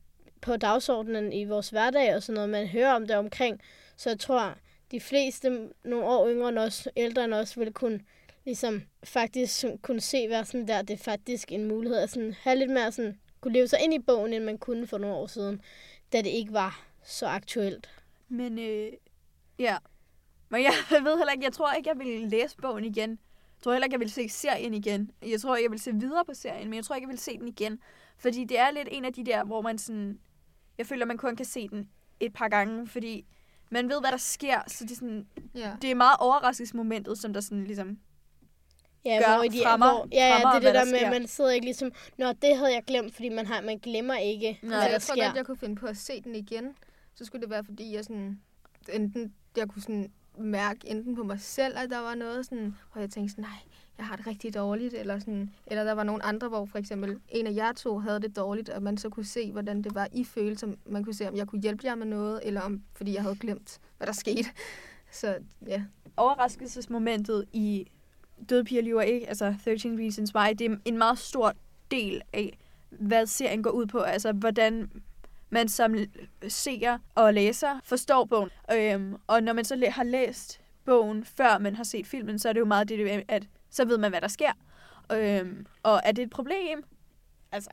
på 0.46 0.56
dagsordenen 0.56 1.32
i 1.32 1.44
vores 1.44 1.70
hverdag 1.70 2.14
og 2.14 2.22
sådan 2.22 2.34
noget, 2.34 2.50
man 2.50 2.66
hører 2.66 2.92
om 2.92 3.06
det 3.06 3.16
omkring, 3.16 3.60
så 3.96 4.10
jeg 4.10 4.18
tror, 4.18 4.54
de 4.90 5.00
fleste 5.00 5.68
nogle 5.84 6.06
år 6.06 6.28
yngre 6.30 6.48
end 6.48 6.58
os, 6.58 6.88
ældre 6.96 7.24
end 7.24 7.34
os, 7.34 7.58
vil 7.58 7.72
kunne 7.72 8.00
ligesom 8.44 8.82
faktisk 9.04 9.64
kunne 9.82 10.00
se, 10.00 10.28
hvad 10.28 10.44
sådan 10.44 10.68
der, 10.68 10.82
det 10.82 10.94
er 10.94 11.04
faktisk 11.04 11.52
en 11.52 11.68
mulighed 11.68 11.98
at 11.98 12.10
sådan 12.10 12.34
have 12.42 12.56
lidt 12.56 12.70
mere 12.70 12.92
sådan, 12.92 13.18
kunne 13.40 13.52
leve 13.52 13.68
sig 13.68 13.80
ind 13.80 13.94
i 13.94 13.98
bogen, 13.98 14.32
end 14.32 14.44
man 14.44 14.58
kunne 14.58 14.86
for 14.86 14.98
nogle 14.98 15.16
år 15.16 15.26
siden, 15.26 15.60
da 16.12 16.18
det 16.18 16.30
ikke 16.30 16.52
var 16.52 16.86
så 17.04 17.26
aktuelt. 17.26 17.90
Men 18.28 18.58
øh, 18.58 18.92
ja. 19.58 19.76
Men 20.48 20.62
jeg 20.62 20.72
ved 21.04 21.16
heller 21.16 21.32
ikke, 21.32 21.44
jeg 21.44 21.52
tror 21.52 21.72
ikke, 21.72 21.88
jeg 21.88 21.98
vil 21.98 22.28
læse 22.30 22.56
bogen 22.56 22.84
igen. 22.84 23.10
Jeg 23.10 23.62
tror 23.62 23.72
heller 23.72 23.86
ikke, 23.86 23.94
jeg 23.94 24.00
vil 24.00 24.10
se 24.10 24.28
serien 24.28 24.74
igen. 24.74 25.10
Jeg 25.26 25.40
tror, 25.40 25.56
ikke, 25.56 25.64
jeg 25.64 25.70
vil 25.70 25.80
se 25.80 25.94
videre 25.94 26.24
på 26.24 26.34
serien, 26.34 26.68
men 26.68 26.76
jeg 26.76 26.84
tror 26.84 26.94
ikke, 26.94 27.06
jeg 27.06 27.12
vil 27.12 27.18
se 27.18 27.38
den 27.38 27.48
igen. 27.48 27.78
Fordi 28.18 28.44
det 28.44 28.58
er 28.58 28.70
lidt 28.70 28.88
en 28.90 29.04
af 29.04 29.12
de 29.12 29.24
der, 29.24 29.44
hvor 29.44 29.60
man 29.62 29.78
sådan... 29.78 30.18
Jeg 30.78 30.86
føler, 30.86 31.06
man 31.06 31.18
kun 31.18 31.36
kan 31.36 31.46
se 31.46 31.68
den 31.68 31.88
et 32.20 32.32
par 32.32 32.48
gange, 32.48 32.86
fordi 32.86 33.26
man 33.70 33.88
ved, 33.88 34.00
hvad 34.00 34.10
der 34.10 34.16
sker, 34.16 34.60
så 34.66 34.84
det 34.84 34.90
er, 34.90 34.94
sådan, 34.94 35.26
ja. 35.54 35.76
det 35.82 35.90
er 35.90 35.94
meget 35.94 36.16
overraskelsesmomentet, 36.20 37.18
som 37.18 37.32
der 37.32 37.40
sådan 37.40 37.64
ligesom... 37.64 37.98
Ja, 39.04 39.18
gør 39.26 39.36
hvor 39.36 39.44
de, 39.48 39.60
fremmer- 39.62 39.92
hvor, 39.92 40.08
ja, 40.12 40.26
ja, 40.26 40.34
fremmer, 40.34 40.50
det 40.60 40.66
er 40.68 40.72
det 40.72 40.74
der 40.74 40.84
der 40.84 40.90
med, 40.90 40.98
sker. 40.98 41.06
at 41.06 41.12
man 41.20 41.26
sidder 41.28 41.50
ikke 41.50 41.64
ligesom, 41.66 41.92
Nå, 42.18 42.32
det 42.32 42.56
havde 42.56 42.72
jeg 42.74 42.82
glemt, 42.86 43.14
fordi 43.14 43.28
man, 43.28 43.46
har, 43.46 43.60
man 43.60 43.78
glemmer 43.78 44.14
ikke, 44.16 44.58
Nej, 44.62 44.68
hvad 44.68 44.78
Altså, 44.78 44.86
der 44.86 44.92
jeg 44.92 45.02
tror 45.02 45.14
sker. 45.14 45.24
godt, 45.24 45.36
jeg 45.36 45.46
kunne 45.46 45.56
finde 45.56 45.76
på 45.76 45.86
at 45.86 45.96
se 45.96 46.20
den 46.22 46.34
igen. 46.34 46.76
Så 47.14 47.24
skulle 47.24 47.42
det 47.42 47.50
være, 47.50 47.64
fordi 47.64 47.94
jeg 47.94 48.04
sådan, 48.04 48.40
enten, 48.92 49.34
jeg 49.56 49.68
kunne 49.68 49.82
sådan 49.82 50.12
mærke 50.38 50.88
enten 50.88 51.14
på 51.16 51.22
mig 51.22 51.40
selv, 51.40 51.78
at 51.78 51.90
der 51.90 51.98
var 51.98 52.14
noget 52.14 52.44
sådan, 52.44 52.74
hvor 52.92 53.00
jeg 53.00 53.10
tænkte 53.10 53.30
sådan, 53.32 53.44
nej, 53.44 53.58
jeg 53.98 54.06
har 54.06 54.16
det 54.16 54.26
rigtig 54.26 54.54
dårligt, 54.54 54.94
eller, 54.94 55.18
sådan, 55.18 55.50
eller 55.66 55.84
der 55.84 55.92
var 55.92 56.04
nogle 56.04 56.24
andre, 56.24 56.48
hvor 56.48 56.66
for 56.66 56.78
eksempel 56.78 57.18
en 57.28 57.46
af 57.46 57.54
jer 57.54 57.72
to 57.72 57.98
havde 57.98 58.20
det 58.20 58.36
dårligt, 58.36 58.68
og 58.68 58.82
man 58.82 58.96
så 58.98 59.08
kunne 59.08 59.26
se, 59.26 59.52
hvordan 59.52 59.82
det 59.82 59.94
var 59.94 60.08
i 60.12 60.24
følelse, 60.24 60.76
Man 60.86 61.04
kunne 61.04 61.14
se, 61.14 61.28
om 61.28 61.36
jeg 61.36 61.46
kunne 61.46 61.62
hjælpe 61.62 61.86
jer 61.86 61.94
med 61.94 62.06
noget, 62.06 62.40
eller 62.44 62.60
om, 62.60 62.82
fordi 62.92 63.14
jeg 63.14 63.22
havde 63.22 63.36
glemt, 63.36 63.80
hvad 63.96 64.06
der 64.06 64.12
skete. 64.12 64.48
Så 65.12 65.38
ja, 65.66 65.82
Overraskelsesmomentet 66.16 67.44
i 67.52 67.86
Døde 68.48 68.64
piger 68.64 68.82
lyver 68.82 69.02
ikke, 69.02 69.28
altså 69.28 69.54
13 69.64 70.00
Reasons 70.00 70.34
Why, 70.34 70.54
det 70.58 70.70
er 70.70 70.76
en 70.84 70.98
meget 70.98 71.18
stor 71.18 71.52
del 71.90 72.22
af, 72.32 72.58
hvad 72.90 73.26
serien 73.26 73.62
går 73.62 73.70
ud 73.70 73.86
på. 73.86 73.98
Altså, 73.98 74.32
hvordan 74.32 74.90
man 75.50 75.68
som 75.68 75.94
seer 76.48 76.98
og 77.14 77.34
læser 77.34 77.80
forstår 77.84 78.24
bogen. 78.24 78.50
Øhm, 78.72 79.14
og 79.26 79.42
når 79.42 79.52
man 79.52 79.64
så 79.64 79.76
læ- 79.76 79.90
har 79.90 80.04
læst 80.04 80.60
bogen, 80.84 81.24
før 81.24 81.58
man 81.58 81.76
har 81.76 81.84
set 81.84 82.06
filmen, 82.06 82.38
så 82.38 82.48
er 82.48 82.52
det 82.52 82.60
jo 82.60 82.64
meget 82.64 82.88
det 82.88 83.24
at 83.28 83.48
så 83.70 83.84
ved 83.84 83.98
man, 83.98 84.10
hvad 84.10 84.20
der 84.20 84.28
sker. 84.28 84.52
Øhm, 85.12 85.66
og 85.82 86.00
er 86.04 86.12
det 86.12 86.22
et 86.22 86.30
problem? 86.30 86.84
Altså, 87.52 87.70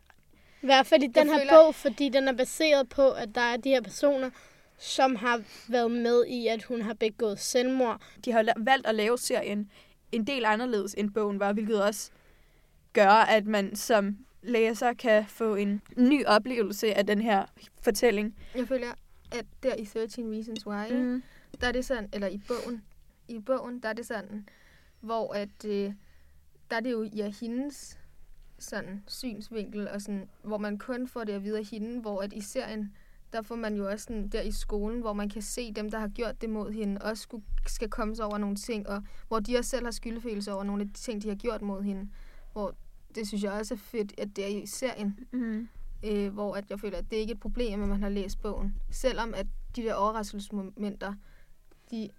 I 0.61 0.65
hvert 0.65 0.85
fald 0.87 1.03
i 1.03 1.07
den 1.07 1.29
her 1.29 1.39
føler- 1.39 1.53
bog, 1.63 1.75
fordi 1.75 2.09
den 2.09 2.27
er 2.27 2.33
baseret 2.33 2.89
på, 2.89 3.11
at 3.11 3.35
der 3.35 3.41
er 3.41 3.57
de 3.57 3.69
her 3.69 3.81
personer, 3.81 4.29
som 4.77 5.15
har 5.15 5.41
været 5.67 5.91
med 5.91 6.25
i, 6.25 6.47
at 6.47 6.63
hun 6.63 6.81
har 6.81 6.93
begået 6.93 7.39
selvmord. 7.39 8.01
de 8.25 8.31
har 8.31 8.45
valgt 8.57 8.87
at 8.87 8.95
lave 8.95 9.17
serien 9.17 9.71
en 10.11 10.27
del 10.27 10.45
anderledes 10.45 10.93
end 10.93 11.11
bogen 11.11 11.39
var, 11.39 11.53
hvilket 11.53 11.83
også 11.83 12.11
gør, 12.93 13.09
at 13.09 13.45
man 13.45 13.75
som 13.75 14.17
læser 14.41 14.93
kan 14.93 15.25
få 15.27 15.55
en 15.55 15.81
ny 15.97 16.25
oplevelse 16.25 16.93
af 16.93 17.07
den 17.07 17.21
her 17.21 17.45
fortælling. 17.81 18.35
jeg 18.55 18.67
føler, 18.67 18.87
at 19.31 19.45
der 19.63 19.75
i 19.75 19.85
13 19.85 20.31
Reasons 20.33 20.67
Why. 20.67 20.91
Mm. 20.91 21.23
der 21.61 21.67
er 21.67 21.71
det 21.71 21.85
sådan, 21.85 22.09
eller 22.13 22.27
i 22.27 22.41
bogen, 22.47 22.83
i 23.27 23.39
bogen, 23.39 23.79
der 23.79 23.89
er 23.89 23.93
det 23.93 24.05
sådan, 24.05 24.49
hvor 25.03 25.33
at, 25.33 25.65
øh, 25.65 25.93
der 26.69 26.75
er 26.75 26.79
det 26.79 26.91
jo 26.91 27.03
i 27.03 27.31
hendes 27.41 27.99
sådan 28.59 29.03
synsvinkel, 29.07 29.87
og 29.87 30.01
sådan, 30.01 30.29
hvor 30.43 30.57
man 30.57 30.77
kun 30.77 31.07
får 31.07 31.23
det 31.23 31.33
at 31.33 31.43
vide 31.43 31.57
af 31.57 31.65
hende, 31.65 32.01
hvor 32.01 32.21
at 32.21 32.33
i 32.33 32.41
serien, 32.41 32.93
der 33.33 33.41
får 33.41 33.55
man 33.55 33.75
jo 33.75 33.89
også 33.89 34.03
sådan, 34.03 34.27
der 34.27 34.41
i 34.41 34.51
skolen, 34.51 34.99
hvor 35.01 35.13
man 35.13 35.29
kan 35.29 35.41
se 35.41 35.73
dem, 35.73 35.91
der 35.91 35.99
har 35.99 36.07
gjort 36.07 36.41
det 36.41 36.49
mod 36.49 36.71
hende, 36.71 37.01
også 37.01 37.23
skulle, 37.23 37.43
skal 37.67 37.89
komme 37.89 38.15
sig 38.15 38.25
over 38.25 38.37
nogle 38.37 38.55
ting, 38.55 38.89
og 38.89 39.03
hvor 39.27 39.39
de 39.39 39.57
også 39.57 39.69
selv 39.69 39.85
har 39.85 39.91
skyldfølelse 39.91 40.53
over 40.53 40.63
nogle 40.63 40.81
af 40.81 40.87
de 40.87 40.93
ting, 40.93 41.23
de 41.23 41.27
har 41.27 41.35
gjort 41.35 41.61
mod 41.61 41.83
hende. 41.83 42.09
Hvor 42.51 42.75
det 43.15 43.27
synes 43.27 43.43
jeg 43.43 43.51
også 43.51 43.73
er 43.73 43.77
fedt, 43.77 44.13
at 44.17 44.35
det 44.35 44.43
er 44.43 44.61
i 44.63 44.65
serien, 44.65 45.19
Mm. 45.31 45.67
øh, 46.05 46.33
hvor 46.33 46.55
at 46.55 46.69
jeg 46.69 46.79
føler, 46.79 46.97
at 46.97 47.11
det 47.11 47.17
ikke 47.17 47.31
er 47.31 47.35
et 47.35 47.41
problem, 47.41 47.83
at 47.83 47.89
man 47.89 48.01
har 48.01 48.09
læst 48.09 48.41
bogen. 48.41 48.75
Selvom 48.91 49.33
at 49.33 49.47
de 49.75 49.81
der 49.81 49.93
overraskelsesmomenter, 49.93 51.13
de 51.91 52.09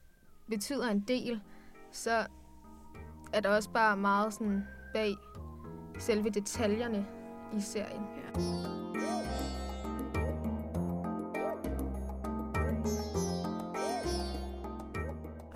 betyder 0.48 0.88
en 0.88 1.00
del, 1.00 1.40
så 1.92 2.26
er 3.34 3.40
der 3.40 3.48
også 3.48 3.70
bare 3.70 3.96
meget 3.96 4.34
sådan 4.34 4.64
bag 4.94 5.14
selve 5.98 6.30
detaljerne 6.30 7.06
i 7.56 7.60
serien. 7.60 8.02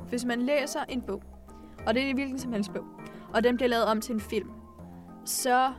Hvis 0.08 0.24
man 0.24 0.42
læser 0.42 0.80
en 0.88 1.02
bog, 1.02 1.22
og 1.86 1.94
det 1.94 2.02
er 2.02 2.06
en 2.06 2.16
hvilken 2.16 2.38
som 2.38 2.52
helst 2.52 2.72
bog, 2.72 2.84
og 3.34 3.44
den 3.44 3.56
bliver 3.56 3.68
lavet 3.68 3.84
om 3.84 4.00
til 4.00 4.14
en 4.14 4.20
film, 4.20 4.50
så... 5.24 5.72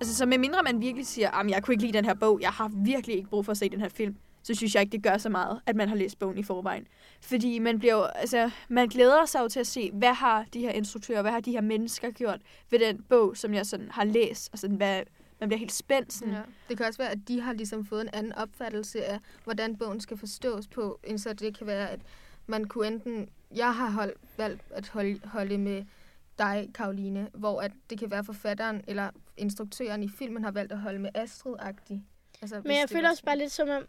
Altså, 0.00 0.16
så 0.16 0.26
med 0.26 0.38
mindre 0.38 0.62
man 0.62 0.80
virkelig 0.80 1.06
siger, 1.06 1.30
at 1.30 1.50
jeg 1.50 1.62
kunne 1.62 1.74
ikke 1.74 1.84
lide 1.84 1.98
den 1.98 2.04
her 2.04 2.14
bog, 2.14 2.40
jeg 2.40 2.50
har 2.50 2.70
virkelig 2.74 3.16
ikke 3.16 3.28
brug 3.28 3.44
for 3.44 3.52
at 3.52 3.58
se 3.58 3.68
den 3.68 3.80
her 3.80 3.88
film, 3.88 4.16
så 4.42 4.54
synes 4.54 4.74
jeg 4.74 4.80
ikke, 4.80 4.92
det 4.92 5.02
gør 5.02 5.18
så 5.18 5.28
meget, 5.28 5.60
at 5.66 5.76
man 5.76 5.88
har 5.88 5.96
læst 5.96 6.18
bogen 6.18 6.38
i 6.38 6.42
forvejen. 6.42 6.86
Fordi 7.20 7.58
man 7.58 7.78
bliver 7.78 7.94
jo, 7.94 8.02
altså, 8.02 8.50
man 8.68 8.88
glæder 8.88 9.26
sig 9.26 9.40
jo 9.40 9.48
til 9.48 9.60
at 9.60 9.66
se, 9.66 9.90
hvad 9.92 10.12
har 10.12 10.46
de 10.52 10.60
her 10.60 10.70
instruktører, 10.70 11.22
hvad 11.22 11.32
har 11.32 11.40
de 11.40 11.52
her 11.52 11.60
mennesker 11.60 12.10
gjort 12.10 12.40
ved 12.70 12.78
den 12.78 13.02
bog, 13.02 13.36
som 13.36 13.54
jeg 13.54 13.66
sådan 13.66 13.90
har 13.90 14.04
læst, 14.04 14.48
og 14.52 14.58
sådan, 14.58 14.76
hvad, 14.76 15.02
man 15.40 15.48
bliver 15.48 15.58
helt 15.58 15.72
spændt. 15.72 16.12
Sådan. 16.12 16.34
Ja. 16.34 16.40
Det 16.68 16.76
kan 16.76 16.86
også 16.86 16.98
være, 16.98 17.10
at 17.10 17.18
de 17.28 17.40
har 17.40 17.52
ligesom 17.52 17.84
fået 17.84 18.00
en 18.00 18.10
anden 18.12 18.32
opfattelse 18.32 19.04
af, 19.04 19.18
hvordan 19.44 19.76
bogen 19.76 20.00
skal 20.00 20.16
forstås 20.16 20.68
på, 20.68 21.00
end 21.04 21.18
så 21.18 21.32
det 21.32 21.58
kan 21.58 21.66
være, 21.66 21.90
at 21.90 22.00
man 22.46 22.64
kunne 22.64 22.86
enten... 22.86 23.28
Jeg 23.54 23.74
har 23.74 23.90
hold, 23.90 24.12
valgt 24.36 24.62
at 24.70 24.88
holde, 24.88 25.20
holde 25.24 25.58
med 25.58 25.84
dig, 26.38 26.70
Karoline, 26.74 27.28
hvor 27.34 27.60
at 27.60 27.72
det 27.90 27.98
kan 27.98 28.10
være 28.10 28.24
forfatteren 28.24 28.84
eller 28.86 29.10
instruktøren 29.36 30.02
i 30.02 30.08
filmen 30.08 30.44
har 30.44 30.50
valgt 30.50 30.72
at 30.72 30.78
holde 30.78 30.98
med 30.98 31.10
Astrid-agtig. 31.14 32.00
Altså, 32.42 32.60
Men 32.64 32.72
jeg 32.72 32.88
føler 32.88 33.10
også 33.10 33.24
bare 33.24 33.38
lidt 33.38 33.52
som 33.52 33.68
om, 33.68 33.82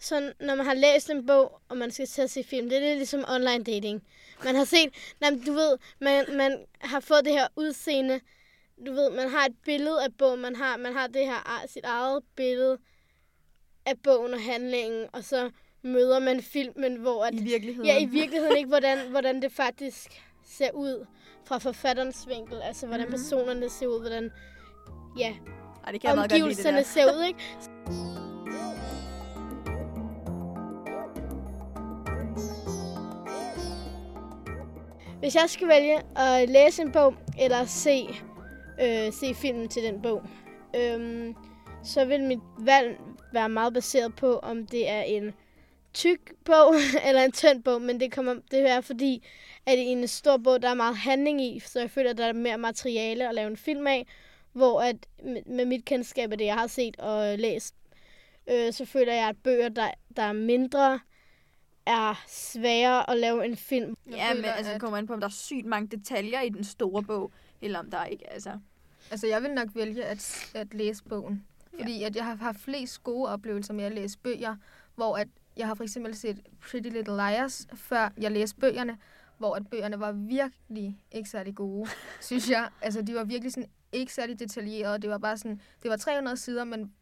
sådan, 0.00 0.32
når 0.40 0.54
man 0.54 0.66
har 0.66 0.74
læst 0.74 1.10
en 1.10 1.26
bog, 1.26 1.60
og 1.68 1.76
man 1.76 1.90
skal 1.90 2.06
til 2.06 2.22
at 2.22 2.30
se 2.30 2.44
film, 2.44 2.68
det 2.68 2.76
er 2.76 2.80
lidt 2.80 2.96
ligesom 2.96 3.24
online 3.28 3.64
dating. 3.64 4.02
Man 4.44 4.54
har 4.54 4.64
set, 4.64 4.88
nej, 5.20 5.30
du 5.46 5.52
ved, 5.52 5.78
man, 6.00 6.24
man 6.36 6.64
har 6.80 7.00
fået 7.00 7.24
det 7.24 7.32
her 7.32 7.46
udseende, 7.56 8.20
du 8.86 8.92
ved, 8.92 9.10
man 9.10 9.28
har 9.28 9.44
et 9.46 9.54
billede 9.64 10.04
af 10.04 10.08
bogen, 10.18 10.40
man 10.40 10.56
har, 10.56 10.76
man 10.76 10.92
har 10.92 11.06
det 11.06 11.26
her 11.26 11.64
sit 11.68 11.84
eget 11.84 12.22
billede 12.36 12.78
af 13.86 13.94
bogen 14.04 14.34
og 14.34 14.42
handlingen, 14.42 15.06
og 15.12 15.24
så 15.24 15.50
møder 15.82 16.18
man 16.18 16.42
filmen, 16.42 16.96
hvor 16.96 17.24
at, 17.24 17.34
I 17.34 17.42
virkeligheden. 17.42 17.86
ja, 17.86 17.98
i 17.98 18.04
virkeligheden 18.06 18.56
ikke, 18.56 18.68
hvordan, 18.68 18.98
hvordan 19.10 19.42
det 19.42 19.52
faktisk 19.52 20.22
ser 20.44 20.70
ud 20.72 21.06
fra 21.44 21.58
forfatterens 21.58 22.28
vinkel, 22.28 22.62
altså 22.62 22.86
hvordan 22.86 23.06
Mhm. 23.06 23.10
personerne 23.12 23.68
ser 23.70 23.86
ud, 23.86 24.00
hvordan 24.00 24.30
ja, 25.18 25.34
Ej, 25.84 25.92
det 25.92 26.00
kan 26.00 26.08
jeg 26.08 26.16
meget 26.16 26.30
godt 26.30 26.32
lide, 26.32 26.40
det 26.40 26.42
omgivelserne 26.42 26.76
der. 26.76 26.82
ser 26.84 27.16
ud, 27.18 27.22
ikke? 27.24 27.40
Hvis 35.26 35.34
jeg 35.34 35.50
skal 35.50 35.68
vælge 35.68 36.02
at 36.16 36.48
læse 36.48 36.82
en 36.82 36.92
bog, 36.92 37.14
eller 37.40 37.64
se, 37.64 38.06
øh, 38.82 39.12
se 39.12 39.34
filmen 39.34 39.68
til 39.68 39.82
den 39.82 40.02
bog, 40.02 40.22
øh, 40.76 41.34
så 41.84 42.04
vil 42.04 42.22
mit 42.22 42.38
valg 42.58 42.98
være 43.32 43.48
meget 43.48 43.74
baseret 43.74 44.16
på, 44.16 44.38
om 44.38 44.66
det 44.66 44.88
er 44.88 45.02
en 45.02 45.34
tyk 45.94 46.32
bog 46.44 46.74
eller 47.08 47.22
en 47.22 47.32
tynd 47.32 47.62
bog, 47.62 47.82
men 47.82 48.00
det 48.00 48.12
kommer 48.12 48.34
det 48.50 48.70
er 48.70 48.80
fordi, 48.80 49.26
at 49.66 49.78
i 49.78 49.82
en 49.82 50.08
stor 50.08 50.36
bog, 50.36 50.62
der 50.62 50.68
er 50.68 50.74
meget 50.74 50.96
handling 50.96 51.42
i, 51.42 51.60
så 51.60 51.80
jeg 51.80 51.90
føler, 51.90 52.10
at 52.10 52.18
der 52.18 52.26
er 52.26 52.32
mere 52.32 52.58
materiale 52.58 53.28
at 53.28 53.34
lave 53.34 53.50
en 53.50 53.56
film 53.56 53.86
af, 53.86 54.06
Hvor 54.52 54.80
at 54.80 54.96
med, 55.24 55.42
med 55.46 55.64
mit 55.64 55.84
kendskab 55.84 56.32
af 56.32 56.38
det, 56.38 56.44
jeg 56.44 56.54
har 56.54 56.66
set 56.66 56.96
og 57.00 57.38
læst, 57.38 57.74
øh, 58.50 58.72
så 58.72 58.84
føler 58.84 59.12
jeg, 59.12 59.28
at 59.28 59.36
bøger, 59.44 59.68
der, 59.68 59.90
der 60.16 60.22
er 60.22 60.32
mindre, 60.32 61.00
er 61.86 62.24
sværere 62.28 63.10
at 63.10 63.16
lave 63.18 63.44
en 63.44 63.56
film. 63.56 63.96
Jeg 64.06 64.14
Ja, 64.14 64.34
men 64.34 64.44
altså, 64.44 64.72
at- 64.72 64.80
kommer 64.80 64.98
an 64.98 65.06
på, 65.06 65.12
om 65.12 65.20
der 65.20 65.26
er 65.26 65.30
sygt 65.30 65.66
mange 65.66 65.96
detaljer 65.96 66.40
i 66.40 66.48
den 66.48 66.64
store 66.64 67.02
bog, 67.02 67.32
eller 67.62 67.78
om 67.78 67.90
der 67.90 68.04
ikke 68.04 68.30
altså. 68.32 68.58
Altså, 69.10 69.26
jeg 69.26 69.42
vil 69.42 69.50
nok 69.50 69.68
vælge 69.74 70.04
at, 70.04 70.50
at 70.54 70.74
læse 70.74 71.04
bogen. 71.04 71.46
Fordi 71.78 72.02
at 72.02 72.16
jeg 72.16 72.24
har 72.24 72.34
haft 72.34 72.60
flest 72.60 73.02
gode 73.04 73.28
oplevelser 73.28 73.74
med 73.74 73.84
at 73.84 73.92
læse 73.92 74.18
bøger, 74.18 74.56
hvor 74.94 75.16
at 75.16 75.28
jeg 75.56 75.66
har 75.66 75.74
for 75.74 75.84
eksempel 75.84 76.14
set 76.16 76.40
Pretty 76.60 76.88
Little 76.88 77.14
Liars, 77.14 77.66
før 77.74 78.08
jeg 78.18 78.32
læste 78.32 78.56
bøgerne, 78.56 78.98
hvor 79.38 79.54
at 79.54 79.66
bøgerne 79.70 80.00
var 80.00 80.12
virkelig 80.12 80.98
ikke 81.12 81.28
særlig 81.30 81.54
gode, 81.54 81.88
synes 82.20 82.50
jeg. 82.50 82.68
Altså, 82.82 83.02
de 83.02 83.14
var 83.14 83.24
virkelig 83.24 83.52
sådan 83.52 83.70
ikke 83.92 84.14
særlig 84.14 84.38
detaljerede. 84.38 84.98
Det 85.02 85.10
var 85.10 85.18
bare 85.18 85.36
sådan, 85.36 85.60
det 85.82 85.90
var 85.90 85.96
300 85.96 86.36
sider, 86.36 86.64
men 86.64 86.92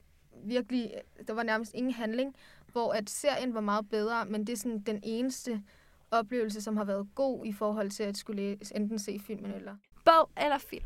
virkelig, 0.45 0.93
der 1.27 1.33
var 1.35 1.43
nærmest 1.43 1.75
ingen 1.75 1.93
handling, 1.93 2.35
hvor 2.75 2.93
at 2.93 3.11
serien 3.11 3.55
var 3.55 3.61
meget 3.61 3.89
bedre, 3.89 4.27
men 4.27 4.47
det 4.47 4.53
er 4.53 4.57
sådan 4.57 4.79
den 4.79 5.01
eneste 5.03 5.63
oplevelse, 6.11 6.63
som 6.63 6.77
har 6.77 6.85
været 6.85 7.09
god 7.15 7.47
i 7.47 7.53
forhold 7.53 7.91
til 7.91 8.03
at 8.03 8.17
skulle 8.17 8.43
læse, 8.43 8.77
enten 8.77 8.99
se 8.99 9.21
filmen 9.27 9.51
eller 9.51 9.77
Bog 10.05 10.31
eller 10.37 10.59
film? 10.59 10.85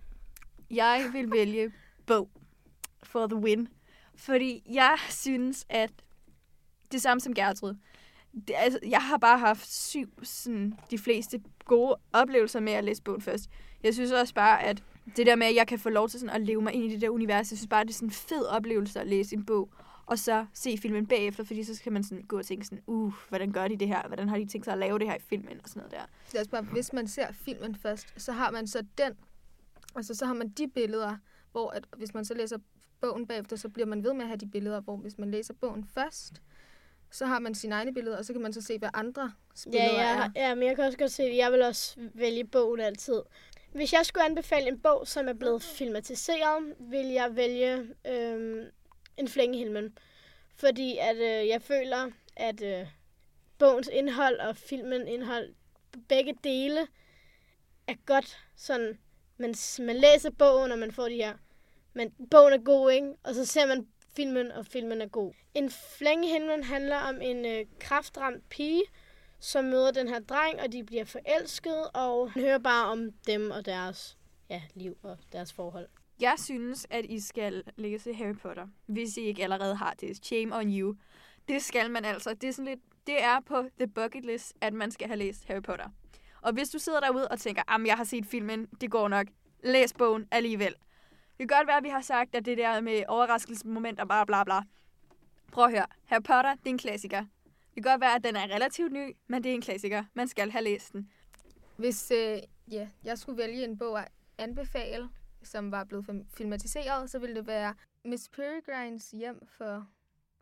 Jeg 0.70 1.11
vil 1.12 1.31
vælge 1.31 1.72
bog 2.07 2.31
for 3.03 3.27
the 3.27 3.37
win. 3.37 3.68
Fordi 4.14 4.62
jeg 4.72 4.96
synes, 5.09 5.66
at 5.68 5.90
det 6.92 7.03
samme 7.03 7.20
som 7.20 7.35
Gertrud. 7.35 7.74
Det, 8.48 8.55
altså, 8.57 8.79
jeg 8.88 9.03
har 9.03 9.18
bare 9.18 9.38
haft 9.38 9.72
syv, 9.72 10.24
sådan, 10.24 10.74
de 10.90 10.98
fleste 10.98 11.42
gode 11.64 11.96
oplevelser 12.12 12.61
med 12.61 12.72
at 12.72 12.85
læse 12.85 13.03
bogen 13.03 13.20
først. 13.20 13.51
Jeg 13.83 13.94
synes 13.94 14.12
også 14.12 14.35
bare, 14.35 14.62
at 14.62 14.83
det 15.16 15.27
der 15.27 15.37
med, 15.37 15.46
at 15.46 15.55
jeg 15.55 15.66
kan 15.66 15.79
få 15.79 15.88
lov 15.88 16.09
til 16.09 16.20
sådan 16.20 16.35
at 16.35 16.40
leve 16.40 16.62
mig 16.62 16.72
ind 16.72 16.85
i 16.85 16.92
det 16.92 17.01
der 17.01 17.09
univers, 17.09 17.53
jeg 17.53 17.59
synes 17.59 17.68
bare, 17.70 17.85
det 17.85 17.90
er 17.90 17.94
sådan 17.94 18.09
en 18.09 18.12
fed 18.12 18.46
oplevelse 18.46 19.01
at 19.01 19.07
læse 19.07 19.37
en 19.37 19.46
bog, 19.46 19.70
og 20.09 20.18
så 20.18 20.47
se 20.55 20.79
filmen 20.79 21.07
bagefter, 21.07 21.44
fordi 21.44 21.64
så 21.64 21.75
skal 21.75 21.92
man 21.92 22.05
sådan 22.05 22.23
gå 22.25 22.38
og 22.38 22.47
tænke 22.47 22.64
sådan, 22.64 22.83
uh, 22.87 23.12
hvordan 23.29 23.53
gør 23.53 23.68
de 23.68 23.77
det 23.77 23.88
her? 23.88 24.07
Hvordan 24.07 24.29
har 24.29 24.38
de 24.38 24.47
tænkt 24.47 24.64
sig 24.64 24.73
at 24.73 24.79
lave 24.79 24.99
det 24.99 25.07
her 25.09 25.16
i 25.16 25.21
filmen? 25.21 25.61
Og 25.62 25.68
sådan 25.68 25.81
noget 25.81 25.92
der. 25.92 26.07
Det 26.27 26.35
er 26.35 26.38
også 26.38 26.51
bare, 26.51 26.62
hvis 26.62 26.92
man 26.92 27.09
ser 27.09 27.33
filmen 27.33 27.75
først, 27.75 28.14
så 28.16 28.33
har 28.33 28.51
man 28.51 28.66
så 28.66 28.85
den, 28.99 29.12
altså 29.97 30.14
så 30.14 30.27
har 30.27 30.35
man 30.35 30.49
de 30.49 30.68
billeder, 30.68 31.16
hvor 31.53 31.71
at, 31.71 31.85
hvis 31.97 32.14
man 32.14 32.25
så 32.25 32.35
læser 32.35 32.59
bogen 33.01 33.27
bagefter, 33.27 33.57
så 33.57 33.68
bliver 33.68 33.87
man 33.87 34.05
ved 34.05 34.12
med 34.12 34.23
at 34.23 34.27
have 34.29 34.38
de 34.38 34.47
billeder, 34.47 34.81
hvor 34.81 34.97
hvis 34.97 35.18
man 35.18 35.31
læser 35.31 35.55
bogen 35.55 35.85
først, 35.94 36.42
så 37.11 37.27
har 37.27 37.38
man 37.38 37.55
sine 37.55 37.75
egne 37.75 37.94
billeder, 37.94 38.18
og 38.18 38.25
så 38.25 38.33
kan 38.33 38.42
man 38.42 38.53
så 38.53 38.61
se, 38.62 38.79
hvad 38.79 38.88
andre 38.94 39.33
billeder 39.64 39.92
Ja, 40.01 40.16
er. 40.16 40.31
ja, 40.37 40.49
ja, 40.49 40.55
men 40.55 40.68
jeg 40.68 40.77
kan 40.77 40.85
også 40.85 40.99
godt 40.99 41.11
se 41.12 41.23
det. 41.23 41.37
Jeg 41.37 41.53
vil 41.53 41.62
også 41.62 41.97
vælge 42.14 42.44
bogen 42.44 42.81
altid. 42.81 43.23
Hvis 43.73 43.92
jeg 43.92 44.07
skulle 44.07 44.25
anbefale 44.25 44.68
en 44.68 44.81
bog, 44.81 45.07
som 45.07 45.29
er 45.29 45.33
blevet 45.33 45.62
filmatiseret, 45.62 46.75
vil 46.81 47.07
jeg 47.07 47.37
vælge 47.37 47.88
øhm, 48.07 48.64
en 49.18 49.28
Flængehilmen. 49.28 49.98
Fordi 50.54 50.98
at 51.00 51.16
øh, 51.16 51.48
jeg 51.48 51.62
føler, 51.62 52.11
at 52.37 52.62
øh, 52.62 52.87
bogens 53.59 53.90
indhold 53.92 54.40
og 54.40 54.57
filmen 54.57 55.09
indhold, 55.09 55.54
begge 56.09 56.35
dele 56.44 56.87
er 57.87 57.94
godt 58.07 58.38
sådan, 58.57 58.98
man, 59.37 59.54
man 59.78 59.96
læser 59.96 60.31
bogen, 60.31 60.72
og 60.72 60.78
man 60.78 60.92
får 60.92 61.09
de 61.09 61.14
her, 61.14 61.35
men 61.92 62.11
bogen 62.31 62.52
er 62.52 62.64
god, 62.64 62.90
ikke? 62.90 63.14
Og 63.22 63.35
så 63.35 63.44
ser 63.44 63.66
man 63.66 63.88
filmen, 64.16 64.52
og 64.52 64.66
filmen 64.66 65.00
er 65.00 65.07
god. 65.07 65.33
En 65.54 65.70
Flængehilmen 65.70 66.64
handler 66.64 66.96
om 66.96 67.20
en 67.20 67.46
øh, 67.46 67.66
kraftramt 67.81 68.48
pige, 68.48 68.83
som 69.40 69.64
møder 69.64 69.90
den 69.90 70.09
her 70.09 70.18
dreng, 70.20 70.61
og 70.61 70.72
de 70.72 70.85
bliver 70.85 71.04
forelsket, 71.04 71.90
og 71.94 72.31
man 72.35 72.44
hører 72.44 72.59
bare 72.59 72.87
om 72.87 73.12
dem 73.26 73.50
og 73.50 73.66
deres 73.66 74.16
ja, 74.50 74.62
liv 74.74 74.98
og 75.02 75.18
deres 75.33 75.52
forhold. 75.52 75.88
Jeg 76.20 76.35
synes, 76.38 76.87
at 76.90 77.04
I 77.04 77.20
skal 77.20 77.64
læse 77.76 78.14
Harry 78.14 78.35
Potter, 78.35 78.66
hvis 78.87 79.16
I 79.16 79.20
ikke 79.20 79.42
allerede 79.42 79.74
har 79.74 79.94
det. 80.00 80.26
Shame 80.26 80.57
on 80.57 80.78
you. 80.78 80.94
Det 81.48 81.62
skal 81.62 81.90
man 81.90 82.04
altså. 82.04 82.35
Det 82.35 82.48
er, 82.48 82.52
sådan 82.52 82.64
lidt, 82.64 82.81
det 83.07 83.22
er 83.22 83.40
på 83.40 83.64
the 83.78 83.88
bucket 83.88 84.24
list, 84.24 84.54
at 84.61 84.72
man 84.72 84.90
skal 84.90 85.07
have 85.07 85.16
læst 85.16 85.44
Harry 85.44 85.62
Potter. 85.62 85.88
Og 86.42 86.52
hvis 86.52 86.70
du 86.70 86.78
sidder 86.78 87.00
derude 87.00 87.28
og 87.28 87.38
tænker, 87.38 87.62
at 87.74 87.87
jeg 87.87 87.96
har 87.96 88.04
set 88.04 88.26
filmen, 88.26 88.66
det 88.81 88.90
går 88.90 89.09
nok, 89.09 89.26
læs 89.64 89.92
bogen 89.92 90.28
alligevel. 90.31 90.74
Det 91.38 91.48
kan 91.48 91.59
godt 91.59 91.66
være, 91.66 91.76
at 91.76 91.85
vi 91.85 91.88
har 91.88 92.00
sagt, 92.00 92.35
at 92.35 92.44
det 92.44 92.59
der 92.59 92.81
med 92.81 93.02
overraskelsesmomenter, 93.09 94.04
bla 94.04 94.24
bla 94.24 94.44
bla. 94.44 94.61
Prøv 95.52 95.64
at 95.64 95.70
høre. 95.70 95.87
Harry 96.04 96.22
Potter, 96.22 96.54
det 96.54 96.66
er 96.66 96.70
en 96.70 96.78
klassiker. 96.78 97.20
Det 97.74 97.85
kan 97.85 97.92
godt 97.92 98.00
være, 98.00 98.14
at 98.14 98.24
den 98.24 98.37
er 98.37 98.54
relativt 98.54 98.92
ny, 98.92 99.16
men 99.26 99.44
det 99.44 99.50
er 99.50 99.54
en 99.54 99.62
klassiker. 99.62 100.04
Man 100.14 100.28
skal 100.28 100.50
have 100.50 100.64
læst 100.64 100.92
den. 100.92 101.11
Hvis 101.76 102.11
øh, 102.11 102.38
ja, 102.70 102.88
jeg 103.04 103.18
skulle 103.18 103.38
vælge 103.38 103.64
en 103.64 103.78
bog 103.78 103.98
at 104.00 104.09
anbefale, 104.38 105.09
som 105.42 105.72
var 105.72 105.85
blevet 105.85 106.27
filmatiseret, 106.35 107.11
så 107.11 107.18
ville 107.18 107.37
det 107.37 107.46
være 107.46 107.74
Miss 108.05 108.29
Peregrines 108.29 109.11
hjem 109.11 109.46
for 109.46 109.87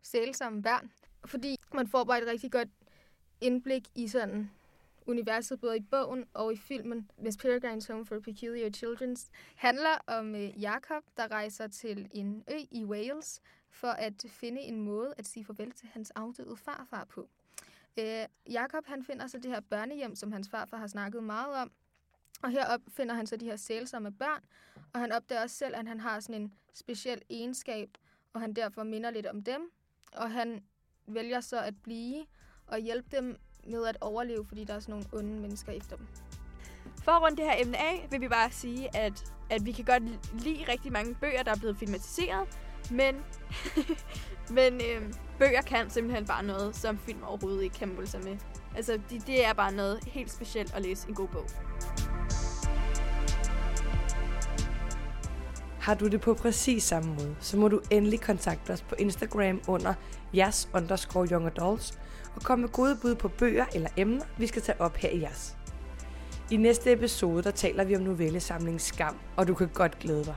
sælsomme 0.01 0.63
børn. 0.63 0.91
Fordi 1.25 1.55
man 1.73 1.87
får 1.87 2.03
bare 2.03 2.21
et 2.21 2.27
rigtig 2.27 2.51
godt 2.51 2.69
indblik 3.41 3.83
i 3.95 4.07
sådan 4.07 4.49
universet, 5.07 5.59
både 5.59 5.77
i 5.77 5.81
bogen 5.81 6.25
og 6.33 6.53
i 6.53 6.57
filmen. 6.57 7.11
Miss 7.17 7.37
Peregrines 7.37 7.87
Home 7.87 8.05
for 8.05 8.19
Peculiar 8.19 8.69
Children 8.69 9.17
handler 9.55 9.97
om 10.07 10.35
Jacob, 10.35 10.61
Jakob, 10.61 11.03
der 11.17 11.31
rejser 11.31 11.67
til 11.67 12.09
en 12.11 12.43
ø 12.51 12.57
i 12.71 12.85
Wales 12.85 13.41
for 13.69 13.87
at 13.87 14.25
finde 14.29 14.61
en 14.61 14.79
måde 14.81 15.13
at 15.17 15.27
sige 15.27 15.45
farvel 15.45 15.71
til 15.71 15.87
hans 15.93 16.11
afdøde 16.11 16.57
farfar 16.57 17.05
på. 17.05 17.29
Øh, 17.99 18.25
Jakob 18.49 18.85
han 18.85 19.03
finder 19.03 19.27
så 19.27 19.37
det 19.37 19.51
her 19.51 19.59
børnehjem, 19.59 20.15
som 20.15 20.31
hans 20.31 20.49
farfar 20.49 20.77
har 20.77 20.87
snakket 20.87 21.23
meget 21.23 21.55
om. 21.55 21.71
Og 22.41 22.51
herop 22.51 22.81
finder 22.89 23.15
han 23.15 23.27
så 23.27 23.35
de 23.35 23.45
her 23.45 23.55
sælsomme 23.55 24.11
børn, 24.11 24.41
og 24.93 24.99
han 24.99 25.11
opdager 25.11 25.41
også 25.41 25.55
selv, 25.55 25.75
at 25.75 25.87
han 25.87 25.99
har 25.99 26.19
sådan 26.19 26.41
en 26.41 26.53
speciel 26.73 27.21
egenskab, 27.29 27.89
og 28.33 28.41
han 28.41 28.53
derfor 28.53 28.83
minder 28.83 29.11
lidt 29.11 29.25
om 29.25 29.43
dem. 29.43 29.71
Og 30.13 30.31
han 30.31 30.63
vælger 31.07 31.41
så 31.41 31.61
at 31.61 31.73
blive 31.83 32.25
og 32.67 32.79
hjælpe 32.79 33.17
dem 33.17 33.37
med 33.67 33.85
at 33.85 33.97
overleve, 34.01 34.45
fordi 34.45 34.63
der 34.63 34.73
er 34.73 34.79
sådan 34.79 34.93
nogle 34.93 35.05
onde 35.13 35.41
mennesker 35.41 35.71
efter 35.71 35.95
dem. 35.95 36.07
For 37.03 37.11
at 37.11 37.21
runde 37.21 37.37
det 37.37 37.45
her 37.45 37.55
emne 37.61 37.77
af, 37.77 38.07
vil 38.11 38.21
vi 38.21 38.27
bare 38.27 38.51
sige, 38.51 38.95
at, 38.95 39.33
at 39.49 39.65
vi 39.65 39.71
kan 39.71 39.85
godt 39.85 40.03
lide 40.43 40.65
rigtig 40.67 40.91
mange 40.91 41.15
bøger, 41.15 41.43
der 41.43 41.51
er 41.51 41.57
blevet 41.59 41.77
filmatiseret, 41.77 42.47
men, 42.91 43.15
men 44.57 44.73
øh, 44.73 45.13
bøger 45.39 45.61
kan 45.61 45.89
simpelthen 45.89 46.25
bare 46.25 46.43
noget, 46.43 46.75
som 46.75 46.97
film 46.97 47.23
overhovedet 47.23 47.63
ikke 47.63 47.75
kan 47.75 47.95
måle 47.95 48.07
sig 48.07 48.23
med. 48.23 48.37
Altså, 48.75 48.99
det, 49.09 49.27
det 49.27 49.45
er 49.45 49.53
bare 49.53 49.71
noget 49.71 50.03
helt 50.03 50.31
specielt 50.31 50.75
at 50.75 50.81
læse 50.81 51.09
en 51.09 51.15
god 51.15 51.27
bog. 51.27 51.45
Har 55.87 55.95
du 55.95 56.07
det 56.07 56.21
på 56.21 56.33
præcis 56.33 56.83
samme 56.83 57.09
måde, 57.09 57.35
så 57.39 57.57
må 57.57 57.67
du 57.67 57.81
endelig 57.91 58.21
kontakte 58.21 58.71
os 58.71 58.81
på 58.81 58.95
Instagram 58.99 59.61
under 59.67 59.93
jeres 60.35 60.69
underscore 60.73 61.27
young 61.31 61.45
adults 61.45 61.99
og 62.35 62.41
komme 62.41 62.61
med 62.61 62.69
gode 62.69 62.97
bud 63.01 63.15
på 63.15 63.27
bøger 63.27 63.65
eller 63.75 63.89
emner, 63.97 64.25
vi 64.37 64.47
skal 64.47 64.61
tage 64.61 64.81
op 64.81 64.95
her 64.95 65.09
i 65.09 65.21
jeres. 65.21 65.57
I 66.51 66.57
næste 66.57 66.91
episode, 66.91 67.43
der 67.43 67.51
taler 67.51 67.83
vi 67.83 67.95
om 67.95 68.01
novellesamlingen 68.01 68.79
Skam, 68.79 69.15
og 69.35 69.47
du 69.47 69.53
kan 69.53 69.67
godt 69.73 69.99
glæde 69.99 70.25
dig. 70.25 70.35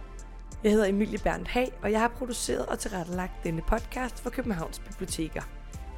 Jeg 0.65 0.73
hedder 0.73 0.87
Emilie 0.87 1.19
Berndt 1.19 1.49
Hag, 1.49 1.73
og 1.83 1.93
jeg 1.93 2.01
har 2.01 2.09
produceret 2.09 2.67
og 2.67 2.79
tilrettelagt 2.79 3.45
denne 3.45 3.63
podcast 3.63 4.21
for 4.21 4.31
Københavns 4.31 4.79
Biblioteker. 4.79 5.43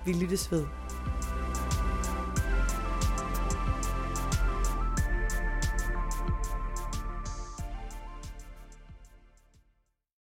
Vi 0.06 0.12
lyttes 0.12 0.52
ved. 0.52 0.64